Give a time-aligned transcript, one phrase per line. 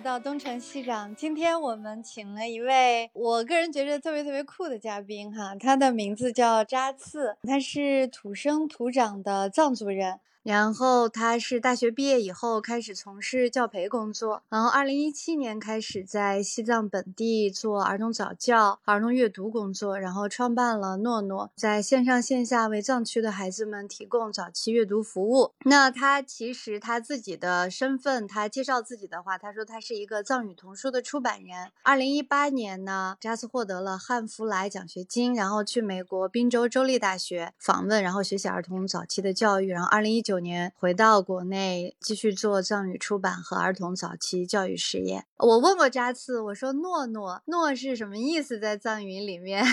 [0.00, 10.18] 到东城西港，今天我们请了一位我个人觉得特别特别酷的嘉宾哈，他的名字叫扎次，他是土生土长的藏族人。
[10.50, 25.52] 然后他是大学毕业以后开始从事教培工作，然后二零一七年开始在西藏本地做儿童早教、儿童阅读工作，然后创办了诺诺，在线上线下为藏区的孩子们提供早期阅读服务。
[25.66, 31.70] 那他其实他自己的身份，他介绍自己的话，他说他是一个藏语童书的出版人。
[31.84, 39.68] 二零一八年呢，扎斯获得了汉弗莱奖学金，然后去美国宾州州立大学访问，然后学习儿童早期的教育。
[39.68, 45.24] 然后二零一九年回到国内，继续做藏语出版和儿童早期教育事业。
[45.36, 48.58] 我问过扎次，我说“诺诺诺”是什么意思？
[48.58, 49.64] 在藏语里面。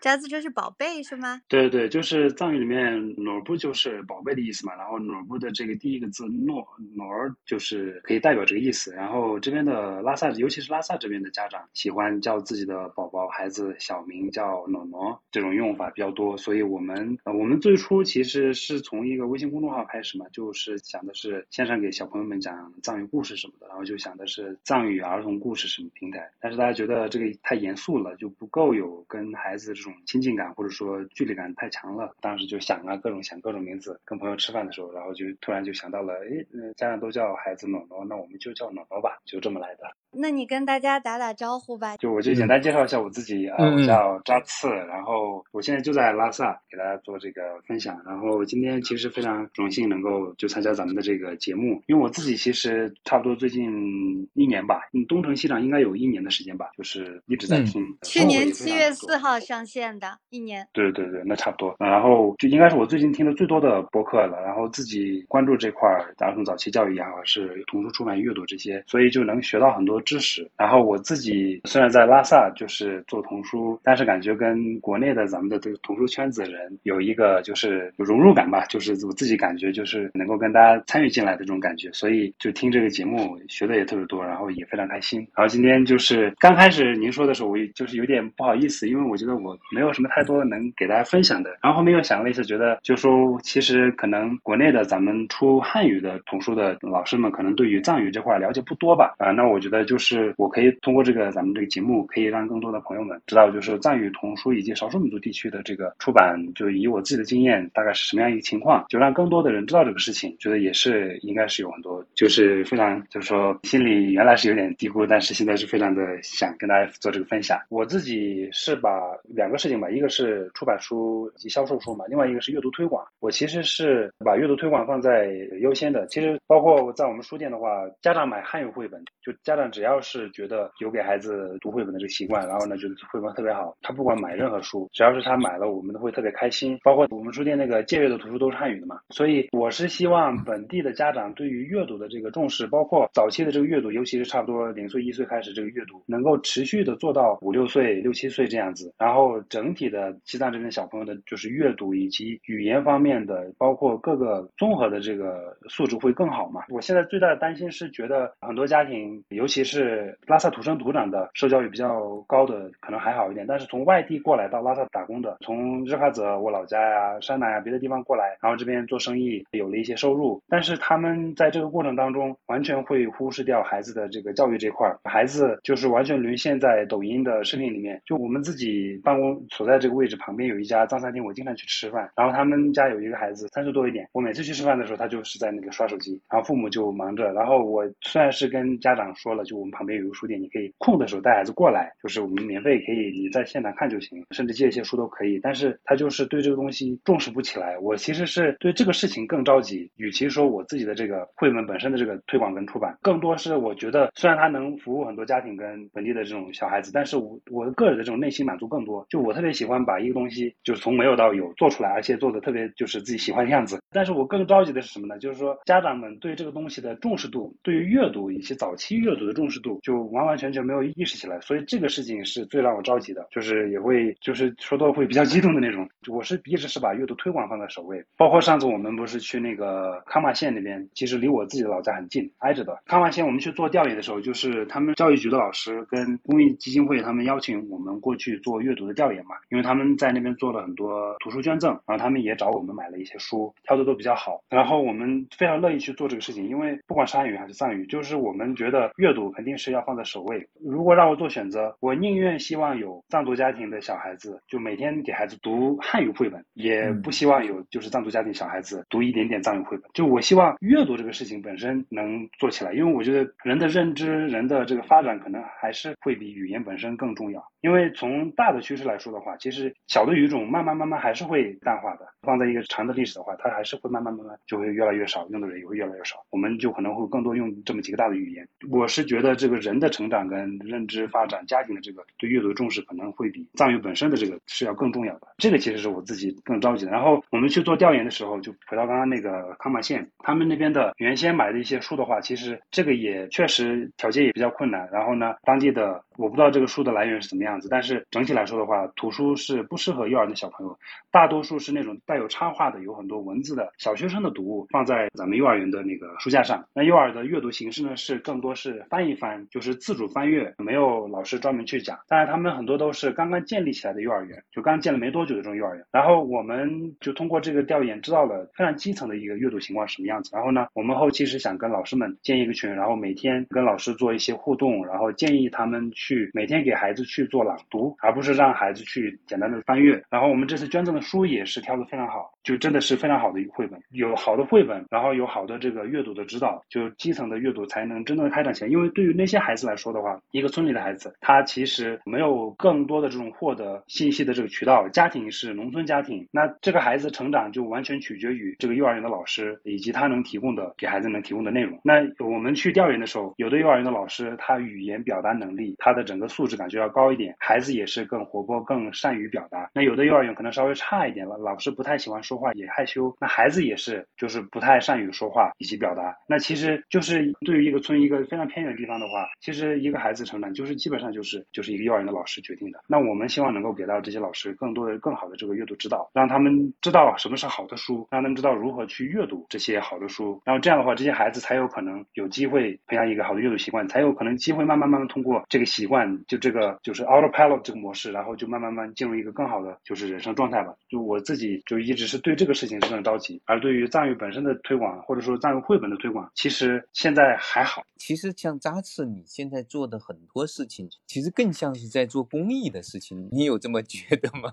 [0.00, 1.42] 夹子就是宝贝是吗？
[1.48, 4.74] 对对，就是藏语里面“诺布”就是宝贝的意思嘛。
[4.74, 8.92] 然后“诺布”的这个第一个字“诺诺儿”就是可以代表这个意思。
[8.92, 16.36] 然后这边的拉萨，尤其是拉萨这边的家长，喜欢叫自己的宝宝孩子小名叫“诺诺”，这种用法比较多。
[16.36, 26.30] 所以我们，我们最初其实是从一个微信公众号开始嘛，就是想的是线上给小朋友们讲藏语故事什么的，然后就想的是藏语儿童故事什么平台。
[26.40, 29.89] 但是大家觉得这个太严肃了，就不够有跟孩子这种。
[30.06, 39.82] 亲近感或者说距离感太强了，当时就想啊各种想各种名字，跟朋友吃饭的时候，然后就突然就想到了，哎，家长都叫孩子暖暖，那我们就叫暖暖吧，就这么来的。
[40.12, 41.96] 那你跟大家打打招呼吧。
[41.98, 48.02] 就我就简单介绍一下我自己啊，我叫扎次，然后我现在就在拉萨给大家做这个分享。
[48.04, 57.86] 然后今天其实非常荣幸能够就参加咱们的这个节目，因为我自己其实差不多最近一年吧，东城西长应该有一年的时间吧，就是一直在听。
[58.02, 60.66] 去年七月四号上线的一年。
[60.72, 61.74] 对对对，那差不多。
[61.78, 64.42] 然后就应该是我最近听的最多的播客了。
[64.44, 70.00] 然后自己关注这块儿儿童早期教育也好，是童书出版、阅读这些，所以就能学到很多。
[70.00, 85.20] 知识，然后我自己虽然在拉萨就是做童书，但是感觉跟国内的咱们的这个童书圈子人有一个就是融入感吧，就是我自己感觉就是能够跟大家参与进来的这种感觉，所以就听这个节目学的也特别多，然后也非常开心。
[85.36, 91.50] 然后今天就是刚开始您说的时候，我就是有点不好意思，因为我觉得我没有什么太多能给大家分享的。
[91.62, 99.14] 然后后面又想了一次，觉得就说其实可能国内的咱们出汉语的童书的老师们，可能对于藏语这块了解不多吧？
[99.18, 99.80] 啊，那我觉得。
[99.90, 117.58] 就是我可以通过这个咱们这个节目，可以让更多的朋友们知道，就是藏语童书以及少数民族地区的这个出版，就以我自己的经验，大概是什么样一个情况，就让更多的人知道这个事情，觉得也是应该是有很多，就是非常就是说心里原来是有点嘀咕，但是现在是非常的想跟大家做这个分享。
[117.68, 123.06] 我自己是把两个事情吧，一个是出版书及销售书嘛，另外一个是阅读推广。
[123.20, 125.26] 我其实是把阅读推广放在
[125.60, 126.06] 优先的。
[126.06, 127.68] 其实包括在我们书店的话，
[128.00, 136.78] 家长买汉语绘本，就家长只要是觉得有给孩子读绘本的这个习惯，然后呢觉得绘本特别好，他不管买任何书，只要是他买了，我们都会特别开心。
[136.82, 148.92] 包括我们书店那个借阅的图书都是汉语的嘛，所以我是希望本地的家长对于阅读的这个重视，包括早期的这个阅读，尤其是差不多零岁一岁开始这个阅读，能够持续的做到五六岁、六七岁这样子。
[148.98, 156.62] 然后整体的西藏这边小朋友的就是阅读以及语言方面的，包括各个综合的这个素质会更好嘛。
[156.70, 178.00] 我现在最大的担心是觉得很多家庭，尤其是拉萨土生土长的，受教育比较高的可能还好一点，但是从外地过来到拉萨打工的，从日喀则我老家呀、山南呀别的地方过来，然后这边做生意有了一些收入，但是他们在这个过程当中完全会忽视掉孩子的这个教育这块儿，孩子就是完全沦陷在抖音的视频里面。
[178.06, 189.60] 就我们自己办公所在这个位置旁边有一家藏餐厅，我经常去吃饭，然后他们家有一个孩子三岁多一点，我每次去吃饭的时候，他就是在那个刷手机，然后父母就忙着，然后我虽然是跟家长说了，就。
[189.60, 195.38] 我们旁边有个书店，你可以空的时候带孩子过来，就是我们免费可以你在现场看就行，甚至借一些书都可以。
[195.42, 197.76] 但是他就是对这个东西重视不起来。
[197.78, 209.04] 我其实是对这个事情更着急，与其说我自己的这个绘本本身的这个推广跟出版，更多是我觉得虽然它能服务很多家庭跟本地的这种小孩子，但是我我的个人的这种内心满足更多。
[209.10, 213.78] 就我特别喜欢把一个东西就是从没有到有做出来，而且做的特别就是自己喜欢的样子。
[213.90, 215.18] 但是我更着急的是什么呢？
[215.18, 219.50] 就是说家长们对这个东西的重视度，对于阅读以及早期阅读的重。
[219.50, 225.88] 视度就完完全全没有意识起来，所以这个事情是最让我着急的，就是也会就是说的会比较激动的那种。
[226.08, 232.78] 我是一直是把阅读推广放在首位，包括上次我们不是去那个康马县那边，其实离我自己的老家很近，挨着的。
[232.86, 250.46] 康马县我们去做调研的时候，就是他们教育局的老师跟公益基金会他们邀请我们过去做阅读的调研嘛，因为他们在那边做了很多图书捐赠，然后他们也找我们买了一些书，挑的都比较好，然后我们非常乐意去做这个事情，因为不管是汉语还是藏语，就是我们觉得阅读肯定是要放在首位。
[250.64, 259.90] 如果让我做选择，我宁愿希望有藏族家庭的小孩子，就每天给孩子读汉语绘本，也不希望有就是藏族家庭小孩子读一点点藏语绘本。
[259.94, 267.44] 就我希望阅读这个事情本身能做起来，因为我觉得人的认知、人的这个发展可能还是会比语言本身更重要。
[267.60, 272.06] 因为从大的趋势来说的话，其实小的语种慢慢慢慢还是会淡化的。
[272.22, 276.22] 放在一个长的历史的话，它还是会慢慢慢慢就会越来越少，用的人也会越来越少。
[276.28, 278.46] 我们就可能会更多用这么几个大的语言。
[278.70, 285.28] 我是觉得这个人的成长跟认知发展、家庭的这个对阅读的重视，可能会比藏语本身的这个是要更重要的。
[285.38, 286.90] 这个其实是我自己更着急的。
[286.90, 294.86] 然后我们去做调研的时候，就回到刚刚那个康马县，他们那边的原先买的一些书的话，其实这个也确实条件也比较困难。
[294.92, 300.78] 然后呢，当地的我不知道这个书的来源是怎么样样子，但是整体来说的话，图书是不适合幼儿的小朋友，
[301.10, 306.64] 大多数是那种带有插画的、有很多文字的小学生的读物，放在咱们幼儿园的那个书架上。
[306.72, 311.98] 那幼儿的阅读形式呢，是更多是翻一翻，就是自主翻阅，没有老师专门去讲。
[312.08, 315.84] 当然，他们很多都是刚刚建立起来的幼儿园，就刚建了没多久的这种幼儿园。
[315.90, 320.30] 然后我们就通过这个调研，知道了非常基层的一个阅读情况是什么样子。
[320.32, 330.02] 然后呢，我们后期是想跟老师们建一个群，然后每天跟老师做一些互动，然后建议他们去每天给孩子去做朗读，而不是让孩子去简单的翻阅。
[330.10, 338.70] 然后我们这次捐赠的书也是挑的非常好，就真的是非常好的一个绘本，有好的绘本，然后有好的这个阅读的指导，就基层的阅读才能真正的开展起来。
[338.70, 351.78] 因为对于那些孩子来说的话，一个村里的孩子，他其实没有更多的这种获得信息的这个渠道，家庭是农村家庭，那这个孩子成长就完全取决于这个幼儿园的老师以及他能提供的给孩子能提供的内容。
[351.82, 351.94] 那
[352.24, 359.70] 我们去调研的时候，有的幼儿园的老师他语言表达能力，他的整个素质感觉要高一点，孩子也是更活泼、更善于表达。
[359.74, 366.16] 那有的幼儿园可能稍微差一点了，老师不太喜欢说话，也害羞，那孩子也是就是不太善于说话以及表达。
[366.26, 372.80] 那其实就是对于一个村一个非常偏远的地方的话，其实一个孩子成长就是基本上就是就是一个幼儿园的老师决定的。
[372.86, 380.40] 那我们希望能够给到这些老师更多的、更好的这个阅读指导，让他们知道什么是好的书，让他们知道如何去阅读这些好的书。
[380.44, 390.74] 然后这样的话，这些孩子才有可能有机会培养一个好的阅读习惯，才有可能机会慢慢慢慢通过这个习惯，就这个就是 autopilot 这个模式，然后就慢慢慢进入一个更好的就是人生状态吧。
[390.88, 397.82] 就我自己就一直是对这个事情是很着急，而对于藏语本身的推广或者说藏语绘本的推广，其实现在还好。
[397.96, 404.50] 其实像扎次你现在做的很多事情，其实更像是在做公益的事情，你有这么觉得吗？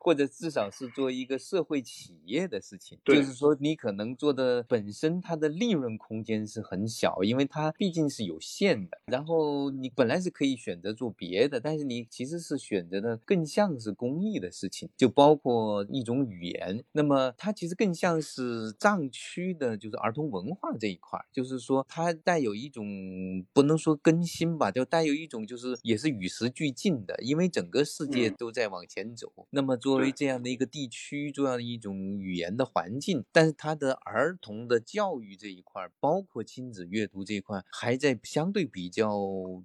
[0.00, 8.98] 或者至少是做一个社会企业的事情，就是说你可能做的本身它的利润空间是很小，因为它毕竟是有限的。
[9.04, 16.82] 然后你本来是可以选择做别的，但是你其实是选择的更像是公益的事情，就包括一种语言。
[16.92, 29.30] 那么它其实更像是藏区的，就是儿童文化这一块，就是说它带有一种不能说更新吧，就带有一种就是也是与时俱进的，因为整个世界都在往前走。
[29.50, 39.10] 那么作为这样的一个地区，这样的一种语言的环境，但是他的儿童的教育这一块，包括亲子阅读这一块，还在相对比较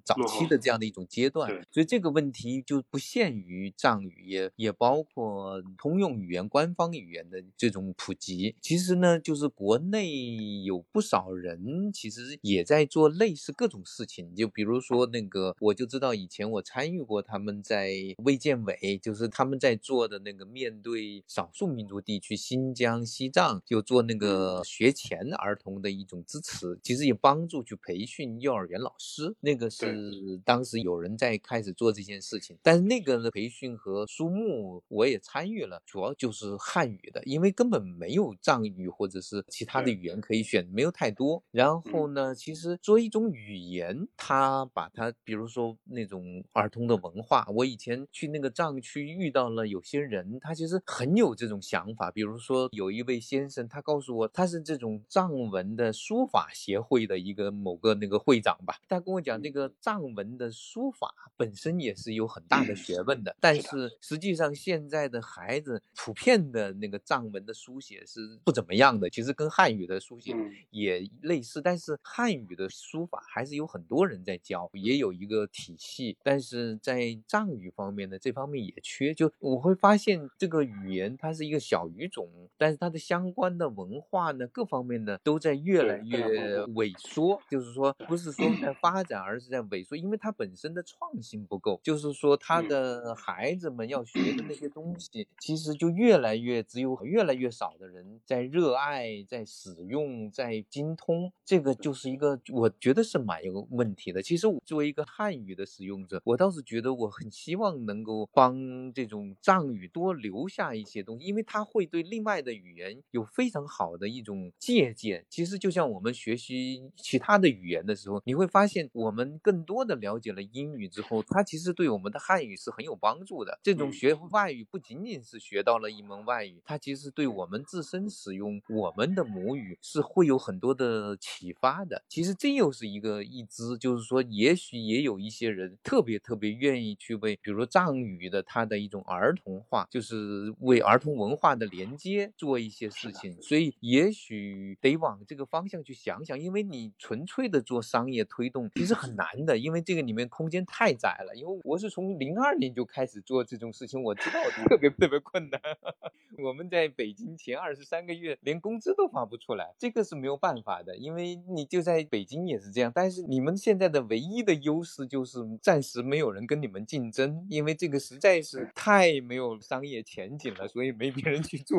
[0.03, 8.55] 早期的这样的一种阶段，所以这个问题就不限于藏语，也也包括通用语言、官方语言的这种普及。
[8.59, 20.45] 其实呢，就是国内有不少人其实也在做类似各种事情，就比如说那个，我就知道以前我参与过他们在卫健委，就是他们在做的那个。
[20.55, 29.35] 面对少数民族地区，新疆、西藏，就做那个学前儿童的一种支持，其实也帮助去培训幼儿园老师。
[29.41, 41.43] 那个是当时有人在开始做这件事情，但是那个的培训和书目我也参与了，主要就是汉语的，因为根本没有藏语或者是其他的语言可以选，没有太多。
[41.51, 50.04] 然后呢，其实作为一种语言，它把它，比如说那种儿童的文化，我以前去那个藏区遇到了有些人。
[50.07, 52.11] 人，他其实很有这种想法。
[52.11, 58.75] 比如说，有一位先生，他告诉我，他是这种藏文的书法协会的一个某个那个会长吧。
[58.87, 69.09] 他跟我讲，这个藏文的书法本身也是有很大的学问的，但是实际上现在的孩子普遍的那个藏文的书写是不怎么样的。
[69.09, 70.35] 其实跟汉语的书写
[70.69, 76.17] 也类似，但是汉语的书法还是有很多人在教，也有一个体系。
[76.23, 79.13] 但是在藏语方面呢，这方面也缺。
[79.13, 87.39] 就我会发现，这个语言它是一个小语种，但是它的相关的文化呢，各方面呢都在越来越萎缩。
[87.49, 91.79] 就是说，不是说在发展，而是在萎缩，因为它本身的创新不够。
[91.83, 101.31] 就是说，他的孩子们要学的那些东西，其实就越来越只有越来越少的人在热爱、在使用、在精通。
[101.43, 104.21] 这个就是一个我觉得是蛮有问题的。
[104.21, 115.25] 其实我作为一个汉语的使用者，我倒是觉得我很希望能够帮这种藏语多留下一些东西，因为它会对另外的语言有非常好的一种借鉴。
[115.29, 123.59] 其实就像我们学习其他的语言的时候，你会发现我们更多的了解了英语之后，它其实对我们的汉语是很有帮助的。
[123.63, 132.03] 这种学外语不仅仅是学到了一门外语，它其实对我们自身使用我们的母语是会有很多的启发的。
[132.07, 143.41] 其实这又是一个一支，就是说，也许也有一些人特别特别愿意去为，比如说藏语的它的一种儿童化，就是为儿童文化的连接做一些事情。
[143.41, 151.35] 所以也许得往这个方向去想想，因为你纯粹的做商业推动其实很难的，因为这个里面空间太窄了。
[151.35, 154.39] 因为我是从零二年就开始做这种事情，我知道
[154.69, 155.59] 特别特别困难。
[156.37, 162.91] 我们在北京前二十三个月连工资都发不出来，这个是没有办法的，因为你就在北京也是这样。
[162.93, 171.77] 但是你们现在的唯一的优势就是暂时没有人跟你们竞争，因为这个实在是太没有商业前景了，所以没别人去做。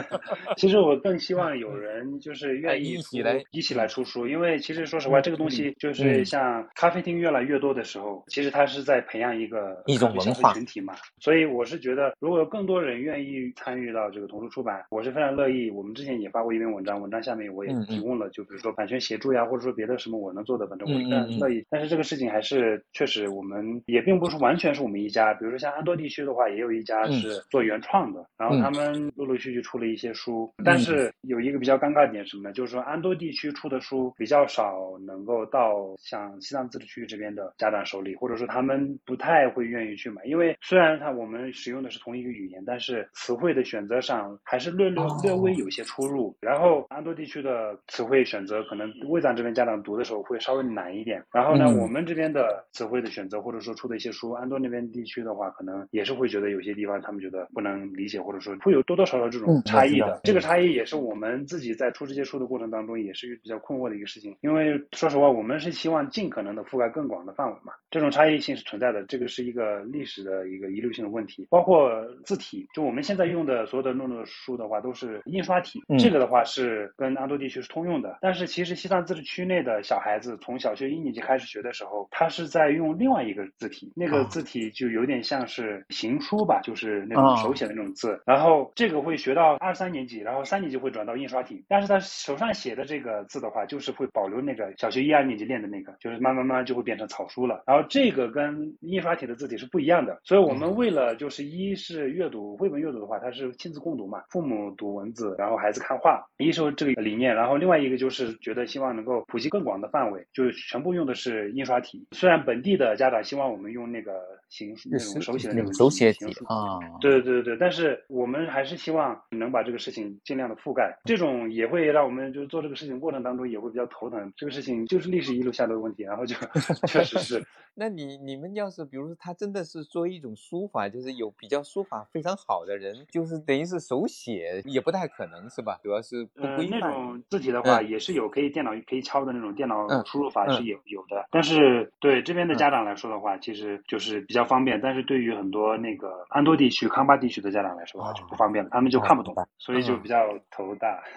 [0.56, 10.94] 其实我更希望有人就是愿意一起来一起来出书，因为其实说实话，这个东西就是像咖啡厅越来越多的时候，其实它是在培养一个一种文化群体嘛。
[11.20, 15.70] 所以我是觉得，如果有更多人愿意参与到这个童书出版，我是非常乐意。
[15.70, 21.64] 我们之前也发过一篇文章，文章下面我也提供了，就比如说版权协助呀，或者说别的什么我能做的，反正我非常乐意。
[21.68, 25.34] 但是这个事情还是确实，我们也并不是完全是我们一家。
[25.34, 27.15] 比如说像安多地区的话，也有一家是
[27.50, 30.52] 做原创的，然后他们陆陆续续出了一些书。
[30.64, 32.52] 但是有一个比较尴尬的点什么呢？
[32.52, 46.36] 就是说安多地区出的书比较少，能够到像西藏自治区这边的家长手里，或者说他们不太会愿意去买，因为虽然他我们使用的是同一个语言，但是词汇的选择上还是略略略微有些出入。
[46.40, 51.22] 然后安多地区的词汇选择可能卫藏这边家长读的时候会稍微难一点。
[51.32, 60.20] 然后呢，我们这边的词汇的选择或者说出的一些书，安多那边地区的话，可能也是会觉得有些地方他们觉得不能理解，或者说会有多多少少这种差异的。
[60.24, 64.36] 这个差异也是我们自己在出这些书的过程当中也是比较困惑的一个事情。
[64.40, 69.04] 因为说实话，我们是希望尽可能的覆盖更广的范围嘛，这种差异性是存在的。
[69.04, 71.46] 这个是一个历史的一个遗留性的问题。
[71.48, 75.80] 包括字体，就我们现在用的所有的诺诺书的话，都是印刷体。
[75.98, 78.18] 这个的话是跟安多地区是通用的。
[78.20, 88.20] 但是其实西藏自治区内的小孩子从小学一年级开始学的时候，他是在用另外一个字体，那个字体就有点像是行书吧，就是那种手写的那种字。
[88.24, 91.64] 然后这个会学到二三年级，然后三年级会转到印刷体。
[91.68, 97.62] 但是他手上写的这个字的话，就是会保留那个小学一二年级练的那个，就是慢慢慢慢就会变成草书了。
[97.66, 100.18] 然后这个跟印刷体的字体是不一样的。
[100.24, 107.34] 所以我们为了就是一是阅读绘本阅读的话，它是亲子共读嘛，父母读文字，然后孩子看画，一是这个理念。
[107.34, 112.06] 然后另外一个就是觉得希望能够普及更广的范围，就是全部用的是印刷体。
[112.12, 120.96] 虽然本地的家长希望我们用那个行那种手写的那种手写体啊，对对对对，但是我们还是希望能把这个事情尽量的覆盖。
[121.04, 124.32] 这种也会让我们就是做这个事情过程当中也会比较头疼。
[124.36, 126.34] 这个事情就是历史遗留下的问题，然后就
[126.86, 127.44] 确实是。
[127.78, 135.78] 那你你们要是比如说他真的是做一种书法，就是有比较书法非常好的人，就是等于是手写也不太可能是吧？
[135.82, 136.80] 主要是不规范。
[136.80, 141.26] 那种字体的话，也是有可以电脑可以敲的那种电脑输入法是有有的。
[141.30, 144.80] 但是对这边的家长来说的话，其实就是比较方便。
[144.80, 151.02] 但是对于很多那个安多地区、康巴地区的家长来说就不方便了，他们就看不懂，所以就比较头大。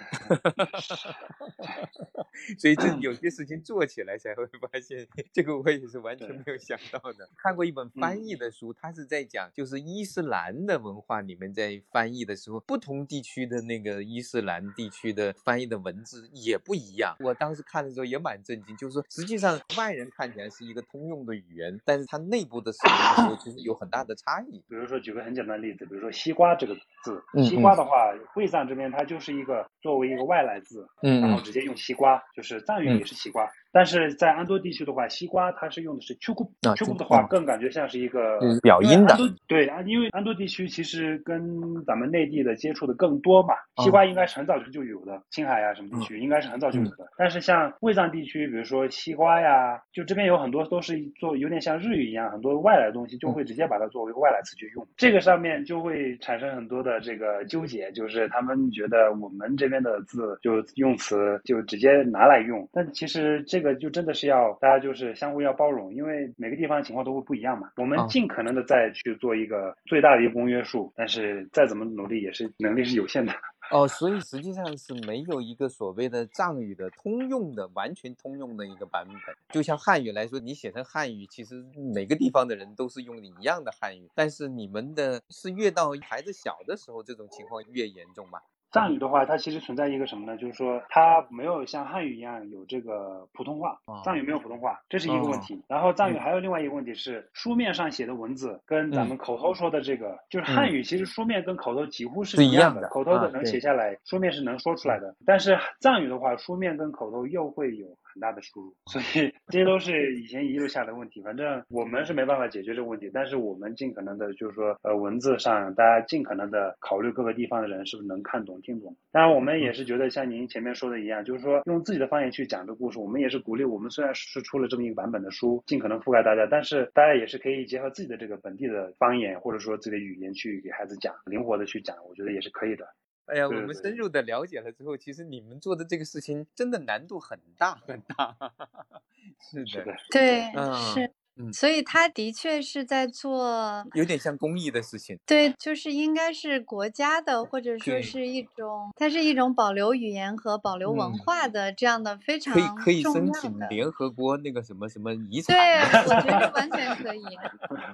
[2.57, 7.29] 所以这有些事情做起来才会发现， 这个我也是完全没有想到的。
[7.35, 17.15] 看过一本翻译的书，他是在讲，就是伊斯兰的文化里面在翻译的时候，不同地区的那个伊斯兰地区的翻译的文字也不一样。
[17.19, 22.71] 我当时看的时候也蛮震惊，就是说实际上外人看起来是一个通用的语言，但是它内部的
[23.39, 24.63] 其实有很大的差异。
[24.67, 30.87] 比如说，举个很简单的例子，比如说“西瓜”这个字，嗯西瓜的话，会藏这边它就是一个作为一个外来字，
[31.21, 33.49] 然后直接用西瓜，就是藏语也是西瓜。
[33.71, 39.15] 但是在安多地区的话，西瓜它是用的是 c h u k 啊 c h u k 的话哦更感觉像是一个就是表音的。
[39.47, 41.39] 对啊，因为安多地区其实跟
[41.85, 47.07] 咱们内地的接触的更多嘛，哦西瓜应该是很早就就有的，青海啊什么地嗯区应该是很早就有的。
[47.17, 67.71] 但是像卫藏地区，比如说西瓜呀，就这边有很多都是做有点像日语一样，很多外来的东西就会直接把它作为外来词去用，这个上面就会产生很多的这个纠结，就是他们觉得我们这边的字就用词就直接拿来用，但其实这个就真的是要大家就是相互要包容，因为每个地方情况都会不一样嘛。
[67.77, 73.33] 我们啊尽可能的再去做一个最大的一个公约数，但是再怎么努力也是能力是有限的。
[73.71, 79.35] 哦，所以实际上是没有一个所谓的藏语的通用的、完全通用的一个版本。
[79.49, 81.63] 就像汉语来说，你写成汉语，其实
[81.93, 88.39] 每个地方的人都是用一样的汉语，但是你们的是越到孩子小的时候，这种情况越严重嘛？
[88.71, 90.37] 藏语的话，它其实存在一个什么呢？
[90.37, 95.61] 就是说它没有像汉语一样有这个普通话哦，藏语没有普通话，这是一个问题。
[95.67, 105.15] 然后藏语还有另外一个问题是，书面上写的文字跟咱们口头说的这个，就是汉语其实书面跟口头几乎是是一样的，口头的能写下来，书面是能说出来的。
[105.25, 107.87] 但是藏语的话，书面跟口头又会有
[108.19, 111.21] 很大的输入，所以这些都是以前遗留下来的问题。
[111.21, 118.93] 反正我们是没办法解决这个问题，但是我们尽可能的，就是说，呃，文字上大家尽可能的考虑各个地方的人是不是能看懂、听懂。
[119.09, 123.63] 当然，我们也是觉得像您前面说的一样，就是说用自己的方言去讲这个故事，我们也是鼓励。
[123.63, 132.85] 我们虽然是出了这么一个版本的书，尽可能覆盖大家，但是大家也是可以结合自己的这个本地的方言或者说自己的语言去给孩子讲，灵活的去讲，我觉得也是可以的。
[133.29, 138.35] 哎呀，我们深入的了解了之后，其实你们做的这个事情真的难度很大很大。
[139.39, 140.71] 是是的，对，嗯。
[140.71, 143.85] 是嗯，所以他的确是在做。
[143.93, 145.17] 有点像公益的事情。
[145.25, 157.23] 对，就是应该是国家的，或者说是一种，它是一种保留语言和保留文嗯化的这样的非常可以可以申请联合国那个什么什么遗产对，我觉得完全可以。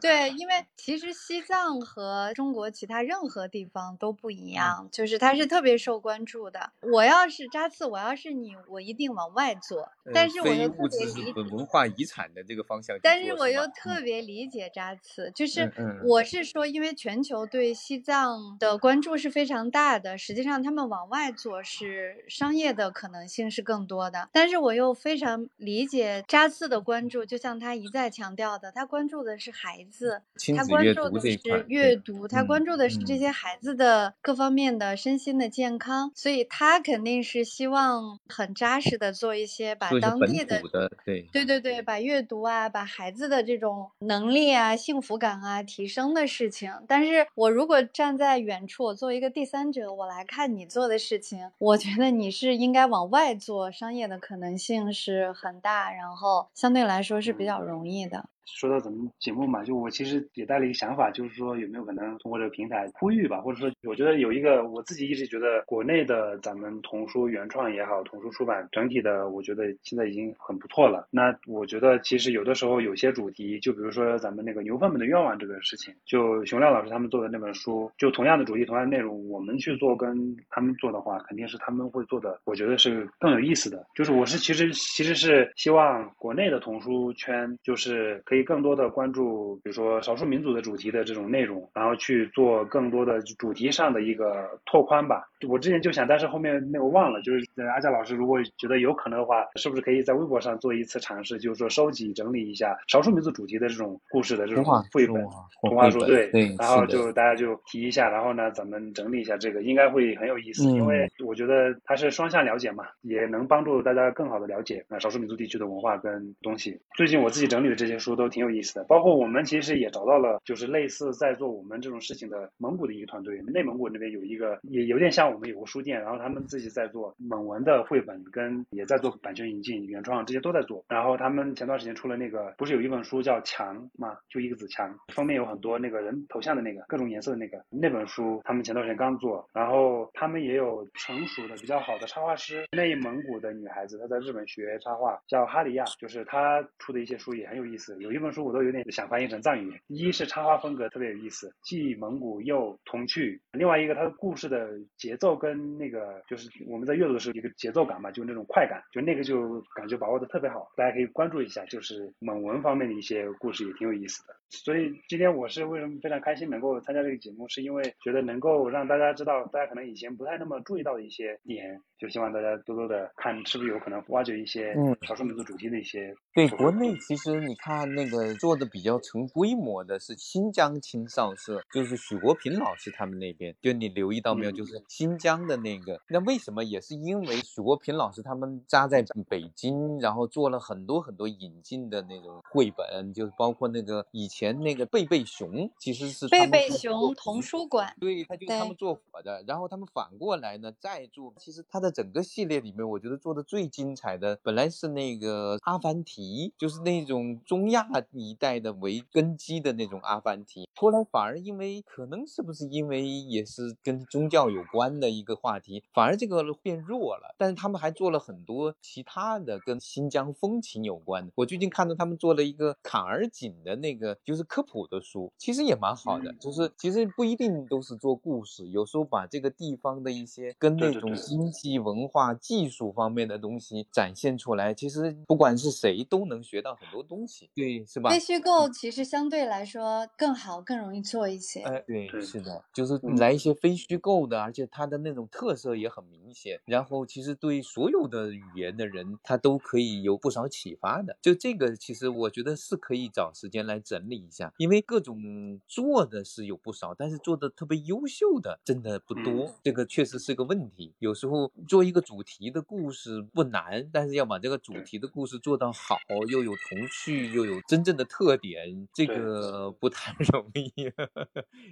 [0.01, 6.71] 对，因为 其实西藏和中国其他任何地方都不一样，就是它是特别受关注的。
[6.81, 11.33] 我要是扎刺，我要是你，我一定往外做，但呃是我又特非物质别理解。
[11.33, 12.97] 文文化遗产的这个方向。
[13.03, 24.29] 但是我又特别理解扎刺，就是我是说，因为全球对西藏的关注是非常大的，实际上他们往外做是商业的可能性是更多的。
[24.31, 33.19] 但是我又非常理解扎刺的关注，就像他一再强调的，他关注的是孩子，他关注的是阅读，他嗯关注的是这嗯。
[33.19, 40.89] 些孩子的各方面的身心的健康，所以他肯定是希望很扎实的做一些把当地的的，
[41.31, 46.71] 对对对对，把阅读啊，把孩子的这种能力啊、幸福感啊提升的事情。
[46.87, 58.25] 但是我如果站在远处，我作为一个第三者，我来看你做的事情，我觉得你是应该往外做，商业的可能性是很大，然后相对来说是比较容易的。
[58.45, 71.07] 说到咱们节目嘛，就我其实也带了一个想法，就是说有没有可能通过这个平台呼吁吧，或者说我觉得有一个我自己一直觉得国内的咱们童书原创也好，童书出版整体的，我觉得现在已经很不错了。
[71.09, 83.85] 那我觉得其实有的时候有些主题，就比如说咱们那个牛粪们的愿望这个事情，就熊亮老师他们做的那本书，就同样的主题、同样内容，我们去做跟他们做的话，肯定是他们会做的，我觉得是更有意思的。
[83.95, 95.27] 就是我是其实其实是希望国内的童书圈，就是可以更多的关注，比如说少数民族的主题的这种内容，然后去做更多的主题上的一个拓宽吧。
[95.47, 105.23] 我之前就想，但是后面那个忘了，就是呃阿佳老师如果觉得有可能的话，是不是可以在微博上做一次尝试，就是说收集整理一下少数民族主题的这种故事的这种话绘本
[105.61, 116.79] 童话书，对，对然后就大家就提一下，然后呢，咱们整理一下这个，应该会很有意思，嗯因为我觉得它是双向了解嘛，也能帮助大家更好的了解啊少数民族地区的文化跟东西。
[116.95, 130.83] 最近我自己整理的这些书都都挺有意思的，包括我们其实也找到了就是类似在做我们这种事情的蒙古的一个团队，内蒙古那边有一个也有点像我们有个书店，然后他们自己在做蒙文的绘本，跟也在做版权引进、原创这些都在做。
[130.87, 139.47] 然后他们前段时间出了那个，不是有一本书叫《墙》嘛，就一个字“墙”，封面有很多那个人头像的那个各种颜色的那个那本书，他们前段时间刚做。
[139.53, 147.95] 然后他们也有成熟的比较好的插画师，内蒙古的女孩子，她在日本学插画，叫哈里亚，就是她出的一些书也很有意思。
[147.99, 149.77] 有一一本书我都有点想翻译成藏语。
[149.87, 160.65] 一是插画风格特别有意思，既蒙古又童趣；另外一个它的故事的节奏跟那个就是我们在阅读的时候一个节奏感嘛，就是那种快感，就那个就感觉把握的特别好。
[160.77, 164.33] 大家可以关注一下，就是蒙文方面的一些故事也挺有意思的。
[164.47, 176.15] 所以今天我是为什么非常开心能够参加这个节目，是因为觉得能够让大家知道，大家可能以前不太那么注意到的一些点，就希望大家多多的看，是不是有可能挖掘一些少数民族主题的一些。
[176.33, 185.99] 对，国内其实你看那个做的比较成规模的是新疆青少社，就是许国平老师他们那边，就你留意到没有，就是新疆的那个。
[186.09, 199.43] 那为什么也是因为许国平老师他们扎在北京，然后做了很多很多引进的那种绘本，就是包括那个以前那个贝贝熊，其实是贝贝熊童书馆，对，他就他们做火的。
[199.47, 206.25] 然后他们反过来呢再做，其实他的整个系列里面，我觉得做的最精彩的本来是那个阿凡提。
[206.57, 217.35] 就是那种中亚一代的为根基的那种阿凡提，后来反而因为可能是不是因为也是跟宗教有关的一个话题，反而这个变弱了。
[217.37, 221.31] 但是他们还做了很多其他的跟新疆风情有关的。
[221.35, 226.33] 我最近看到他们做了一个坎儿井的那个就是科普的书，其实也蛮好的。
[226.39, 236.05] 就是其实不一定都是做故事，有时候把这个地方的一些跟那种经济、文化、技术方面的东西展现出来，其实不管是谁。
[236.07, 238.09] 都能学到很多东西，对，是吧？
[238.09, 241.61] 非虚构其实相对来说更好，更容易做一些。
[241.61, 246.59] 哎，对，是的，就是来一些非虚构的，而且它的那种特色也很明显。
[246.65, 251.17] 然后其实对所有的语言的人，他都可以有不少启发的。
[251.21, 259.53] 就这个，其实我觉得是可以找时间来整理一下，因为各种做的是有不少，但是做的特别优秀的真的不多。
[259.63, 260.93] 这个确实是个问题。
[260.99, 265.95] 有时候做一个主题的故事不难，但是要把这个主题的故事做到好。
[266.09, 270.71] 哦，又有童趣，又有真正的特点，这个不太 容易。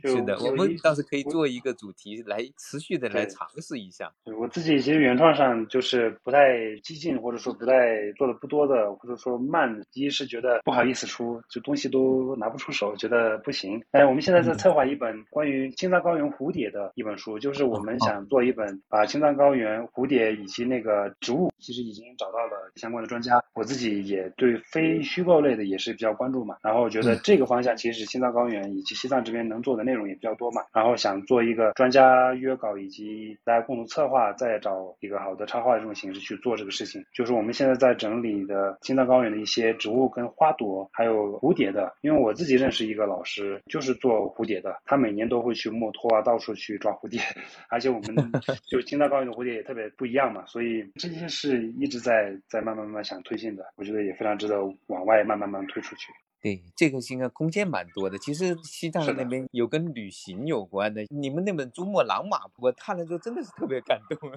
[0.07, 4.11] 是的，我们倒是可以做一个主题来持续的来尝试一下。
[4.37, 9.81] 我自己其实原创上就是不太激进，或者说不太做的不多的，或者说慢。
[9.93, 13.81] 一是觉得不好意思出，就东西都拿不出手，觉得不行。
[13.91, 24.23] 哎，我们现在在策划一本关于青藏高原蝴蝶的一本书，就是我们想做一本把青藏高原蝴蝶以及那个植物，其实已经找到了相关的专家，我自己也。
[24.35, 37.03] 对非虚构类的也是比较关注嘛，然后觉得这个方向其实青藏高原以及西藏这边能做的内容也比较多嘛，然后想做一个专家约稿以及大家共同策划，再找一个好的插画的这种形式去做这个事情。
[37.13, 47.19] 就是我们现在在整理的青藏高原的一些植物跟花朵，还有蝴蝶的，因为我自己认识一个老师，就是做蝴蝶的，他每年都会去墨脱啊，到处去抓蝴蝶，
[47.69, 48.31] 而且我们
[48.65, 54.13] 就青藏高原的蝴蝶也特别不一样嘛，所以这些是一直在在慢慢慢慢想推进的，我觉得也。
[54.13, 56.13] 非常值得往外慢慢慢推推出去。
[56.43, 58.17] 对，这个应该空间蛮多的。
[58.17, 64.29] 其实西藏那边有跟旅行有关的，你们那本《珠穆朗玛》，我看了之后真的是特别感动，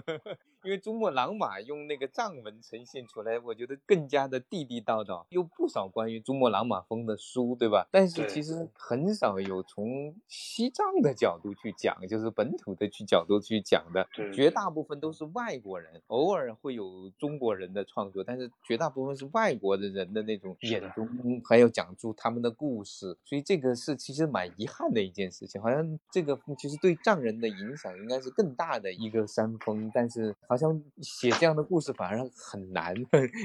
[0.62, 5.27] 因为珠穆朗玛用那个藏文呈现出来，我觉得更加的地地道道。
[5.31, 7.88] 有不少关于珠穆朗玛峰的书，对吧？
[7.90, 14.07] 但是其实很少有从西藏的角度去讲，就是本土的去角度去讲的。
[14.33, 21.09] 绝大部分都是外国人，偶尔会有中国人的创作，但是绝大部分是外国的人的那种眼中
[21.45, 21.95] 还有讲。
[21.96, 25.61] 出他们的故事，所以这个是其实蛮遗憾的一件事情。
[25.61, 32.94] 好像这个其实对藏人的影响应该是更大的一个山峰，但是好像写这样的故事反而很难，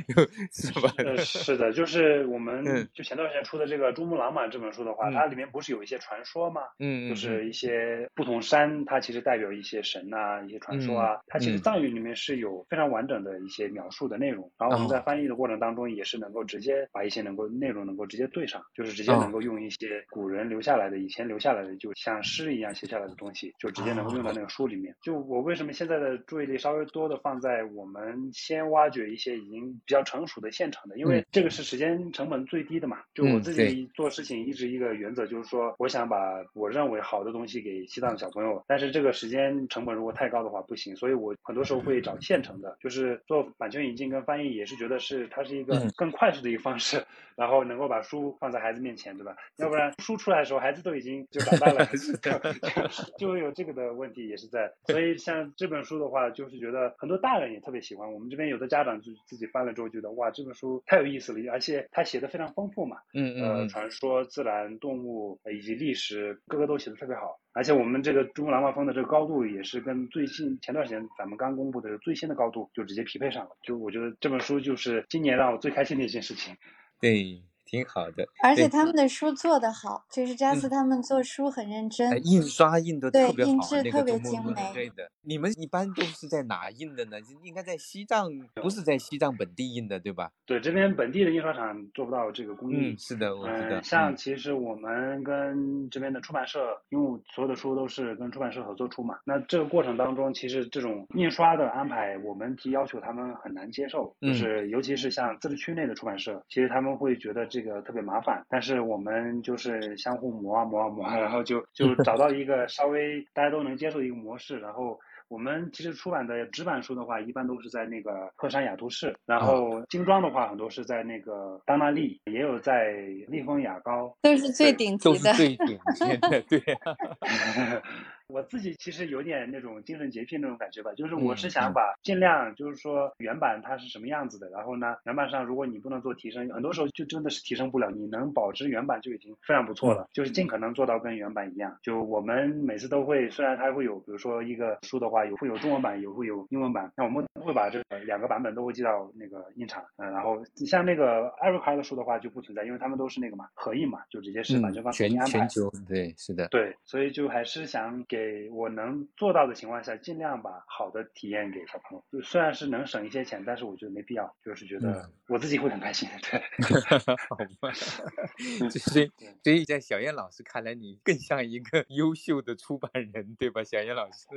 [0.52, 0.94] 是吧？
[1.18, 6.62] 是的，就是我们就前段时间出的这个《珠穆朗玛》这本书的话，它里面不是有一些传说吗？
[6.80, 11.20] 嗯，就是一些不同山，它其实代表一些神呐，一些传说啊。
[11.28, 14.52] 它其实藏语里面是有非常完整的一些描述的内容。
[14.60, 18.41] 然后我们在翻译的过程当中，也是能够直接把一些能够内容能够直接对。
[18.42, 24.96] 对上就是直接能够用一些古人留下来的、以前留下来的，就像诗一样写下来的东西，就直接能够用到那个书里面。
[25.04, 32.98] 就我为什么现在的注意力稍微多的放在我们先挖掘一些已经比较成熟的现成的，因为这个是时间成本最低的嘛。
[33.14, 36.18] 就我自己做事情一直一个原则就是说，我想把
[36.56, 47.06] 我认为好的东西给西藏的小朋友，但是这个时间成本如果太高的话不行，所以我很多时候会找现成的，就是做版权引进跟翻译也是觉得是它是一个更快速的一个方式，
[47.42, 48.38] 然后能够把书。
[48.40, 49.36] 放在孩子面前，对吧？
[49.58, 51.86] 要不然书出来的时候，孩子都已经就长大了，
[53.18, 54.72] 就会有这个的问题也是在。
[54.86, 58.12] 所以像这本书的话，就是觉得很多大人也特别喜欢。
[58.12, 62.98] 我们这边有的家长就自己翻了之后，觉得哇，这本书太有意思了，而且他写的非常丰富嘛。
[63.14, 63.44] 嗯嗯。
[63.44, 67.40] 呃，传说、自然、动物以及历史，各个都写的特别好。
[67.54, 73.52] 而且我们这个珠穆朗玛峰的这个高度也是跟最近前段时间咱们刚公布的最新的高度就直接匹配上了。
[73.62, 76.56] 就我觉得这本书就是今年让我最开心的一件事情。
[77.02, 77.42] 对。
[77.72, 78.28] 挺好的。
[78.44, 85.10] 而且他们的书做得好，就是扎斯他们做书很认真呃，，印刷印的对特别好，印制特别精美对的。
[85.22, 87.18] 你们一般都是在哪印的呢？
[87.44, 90.30] 应该在西藏，不是在西藏本地印的，对吧？
[90.46, 92.92] 对，这边本地的印刷厂做不到这个工艺。
[92.92, 93.78] 嗯，是的，我知道。
[93.78, 115.00] 嗯，像嗯其实我们跟这边的出版社，因为所有的书都是跟出版社合作出嘛，那这个过程当中，其实这种印刷的安排，我们提要求他们很难接受，就嗯是尤其是像自治区内的出版社，其实他们会觉得这个特别麻烦，但是我们就是相互磨啊磨啊磨啊，然后就就找到一个稍微大家都能接受的一个模式，然后。
[115.32, 122.92] 我们其实出版的纸板书的话，一般都是在那个鹤山雅都市，然后精装的话，很多是在那个当纳利，也有在
[123.30, 125.34] 利丰雅高，都是最顶级的。
[125.34, 126.60] 是最顶尖的，对。
[128.32, 141.78] 我自己其实有点那种精神洁癖那种感觉吧，就是我是想把尽量就是说原版它是什么样子的，然后呢原版上如果你不能做提升，很多时候就真的是提升不了，你能保持原版就已经非常不错了，就是尽可能做到跟原版一样。
[141.82, 155.50] 就我们每次都会，虽然它会有，比如说一个书的话有会有中文版，有会有英文版，那我们会把这个两个版本都会寄到那个印厂，嗯，然后像那个艾瑞卡的书的话就不存在，因为他们都是那个嘛合印嘛，就直接是版权嗯，方全安排全。
[155.50, 156.48] 球对，是的。
[156.50, 158.21] 对，所以就还是想给
[158.52, 162.04] 我能做到的情况下，尽量把好的体验给小朋友。
[162.12, 166.10] 就虽然是能省一些钱，但是我觉得没必要，就是觉得嗯我自己会很开心。
[166.22, 166.42] 对，
[167.30, 167.72] 好吧，
[168.70, 169.12] 所以
[169.44, 173.64] 所以在小燕老师看来，你更像一个优秀的出版人，对吧？
[173.64, 174.28] 小燕老师，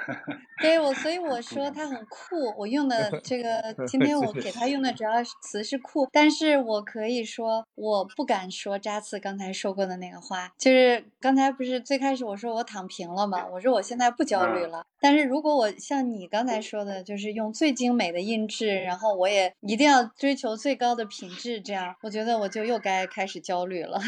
[0.60, 2.52] 对我，所以我说他很酷。
[2.56, 14.84] 我用的这个，今天我给他用的主要词是酷，但是我可以说，我不敢说扎刺刚才说过的那个话，就是刚才不是最开始我说我躺平了嘛，我说我现在不焦虑了。
[15.00, 24.00] 但是如果我像你刚才说的，就是用最精美的印制，然后我也一定要追求最高的品质，这样我觉得我就又该开始焦虑了。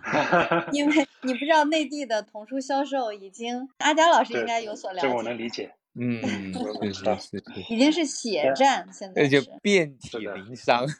[0.72, 5.74] 因为你不知道内地的童书销售已经，阿佳老师应该有所了这个我，能理解。
[5.98, 6.20] 嗯，
[6.82, 10.86] 是知道是是是，已经是血战，现在而且遍体鳞伤。